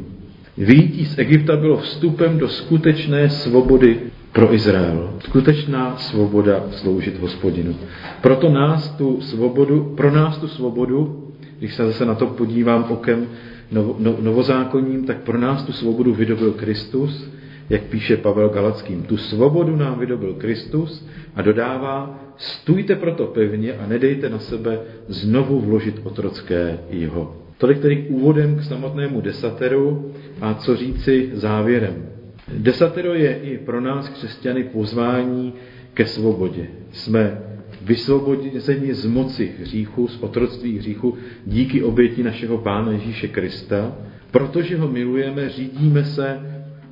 Výjití 0.57 1.05
z 1.05 1.19
Egypta 1.19 1.57
bylo 1.57 1.77
vstupem 1.77 2.37
do 2.37 2.47
skutečné 2.47 3.29
svobody 3.29 3.99
pro 4.31 4.53
Izrael. 4.53 5.13
Skutečná 5.19 5.97
svoboda 5.97 6.63
sloužit 6.71 7.19
hospodinu. 7.19 7.75
Proto 8.21 8.49
nás 8.49 8.89
tu 8.97 9.21
svobodu, 9.21 9.93
pro 9.97 10.11
nás 10.11 10.37
tu 10.37 10.47
svobodu 10.47 11.24
když 11.59 11.73
se 11.73 11.85
zase 11.85 12.05
na 12.05 12.15
to 12.15 12.27
podívám 12.27 12.85
okem 12.89 13.27
novo, 13.71 13.95
no, 13.99 14.17
novozákonním, 14.21 15.05
tak 15.05 15.17
pro 15.17 15.37
nás 15.37 15.63
tu 15.63 15.71
svobodu 15.71 16.13
vydobil 16.13 16.51
Kristus, 16.51 17.29
jak 17.69 17.81
píše 17.81 18.17
Pavel 18.17 18.49
Galackým. 18.49 19.03
Tu 19.03 19.17
svobodu 19.17 19.75
nám 19.75 19.99
vydobil 19.99 20.33
Kristus 20.33 21.07
a 21.35 21.41
dodává, 21.41 22.19
stůjte 22.37 22.95
proto 22.95 23.25
pevně 23.25 23.73
a 23.73 23.87
nedejte 23.87 24.29
na 24.29 24.39
sebe 24.39 24.79
znovu 25.07 25.59
vložit 25.59 26.01
otrocké 26.03 26.79
jeho. 26.89 27.35
Tolik 27.57 27.79
tedy 27.79 28.05
úvodem 28.09 28.55
k 28.55 28.63
samotnému 28.63 29.21
desateru 29.21 30.11
a 30.41 30.53
co 30.53 30.75
říci 30.75 31.29
závěrem. 31.33 32.09
Desatero 32.53 33.13
je 33.13 33.35
i 33.35 33.57
pro 33.57 33.81
nás 33.81 34.09
křesťany 34.09 34.63
pozvání 34.63 35.53
ke 35.93 36.05
svobodě. 36.05 36.67
Jsme 36.91 37.41
vysvobození 37.85 38.93
z 38.93 39.05
moci 39.05 39.51
hříchu, 39.59 40.07
z 40.07 40.17
otroctví 40.21 40.77
hříchu, 40.77 41.17
díky 41.45 41.83
oběti 41.83 42.23
našeho 42.23 42.57
Pána 42.57 42.91
Ježíše 42.91 43.27
Krista. 43.27 43.91
Protože 44.31 44.77
ho 44.77 44.87
milujeme, 44.87 45.49
řídíme 45.49 46.03
se 46.03 46.39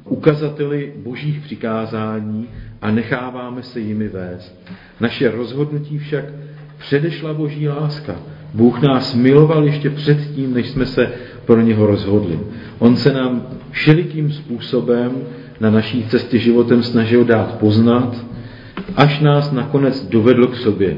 ukazateli 0.06 0.94
božích 1.04 1.40
přikázání 1.42 2.48
a 2.82 2.92
necháváme 2.92 3.64
se 3.64 3.80
jimi 3.80 4.08
vést. 4.08 4.70
Naše 5.00 5.32
rozhodnutí 5.32 5.98
však 5.98 6.26
předešla 6.78 7.34
boží 7.34 7.68
láska. 7.68 8.16
Bůh 8.54 8.82
nás 8.82 9.16
miloval 9.16 9.64
ještě 9.64 9.90
předtím, 9.90 10.54
než 10.54 10.70
jsme 10.70 10.86
se 10.86 11.12
pro 11.46 11.62
něho 11.62 11.86
rozhodli. 11.88 12.40
On 12.80 12.96
se 12.96 13.14
nám 13.14 13.48
všelikým 13.72 14.32
způsobem 14.32 15.12
na 15.60 15.70
naší 15.70 16.04
cestě 16.04 16.40
životem 16.40 16.84
snažil 16.84 17.24
dát 17.26 17.60
poznat, 17.60 18.26
až 18.96 19.20
nás 19.20 19.52
nakonec 19.52 20.06
dovedl 20.08 20.48
k 20.48 20.56
sobě. 20.56 20.98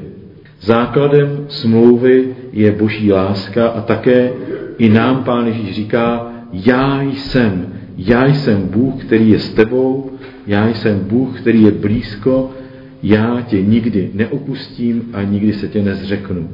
Základem 0.62 1.46
smlouvy 1.48 2.36
je 2.52 2.72
boží 2.72 3.12
láska 3.12 3.68
a 3.68 3.82
také 3.82 4.32
i 4.78 4.90
nám 4.90 5.24
Pán 5.24 5.48
Ježíš 5.48 5.76
říká, 5.76 6.32
já 6.54 7.02
jsem, 7.02 7.74
já 7.98 8.26
jsem 8.26 8.68
Bůh, 8.68 9.04
který 9.04 9.30
je 9.30 9.40
s 9.40 9.54
tebou, 9.54 10.12
já 10.48 10.68
jsem 10.68 11.00
Bůh, 11.00 11.40
který 11.40 11.62
je 11.64 11.72
blízko, 11.72 12.52
já 13.04 13.42
tě 13.42 13.62
nikdy 13.62 14.10
neopustím 14.14 15.10
a 15.14 15.24
nikdy 15.24 15.54
se 15.54 15.68
tě 15.68 15.82
nezřeknu. 15.84 16.50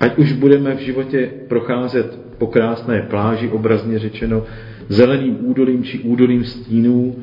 Ať 0.00 0.18
už 0.18 0.32
budeme 0.32 0.74
v 0.74 0.78
životě 0.78 1.30
procházet 1.48 2.18
po 2.38 2.46
krásné 2.46 3.02
pláži, 3.10 3.48
obrazně 3.48 3.98
řečeno, 3.98 4.42
zeleným 4.88 5.36
údolím 5.40 5.84
či 5.84 5.98
údolím 5.98 6.44
stínů, 6.44 7.16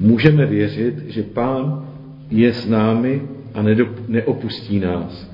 můžeme 0.00 0.46
věřit, 0.46 0.94
že 1.08 1.22
Pán 1.22 1.89
je 2.30 2.52
s 2.52 2.68
námi 2.68 3.22
a 3.54 3.62
neopustí 4.08 4.78
nás. 4.78 5.30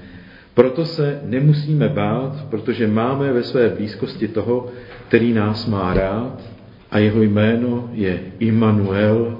Proto 0.55 0.85
se 0.85 1.21
nemusíme 1.25 1.89
bát, 1.89 2.47
protože 2.51 2.87
máme 2.87 3.33
ve 3.33 3.43
své 3.43 3.69
blízkosti 3.69 4.29
toho, 4.29 4.67
který 5.09 5.33
nás 5.33 5.67
má 5.67 5.95
rád 5.95 6.43
a 6.91 6.99
jeho 6.99 7.23
jméno 7.23 7.91
je 7.93 8.21
Immanuel, 8.39 9.39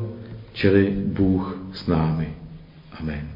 čili 0.53 0.95
Bůh 1.07 1.59
s 1.73 1.87
námi. 1.87 2.29
Amen. 3.01 3.36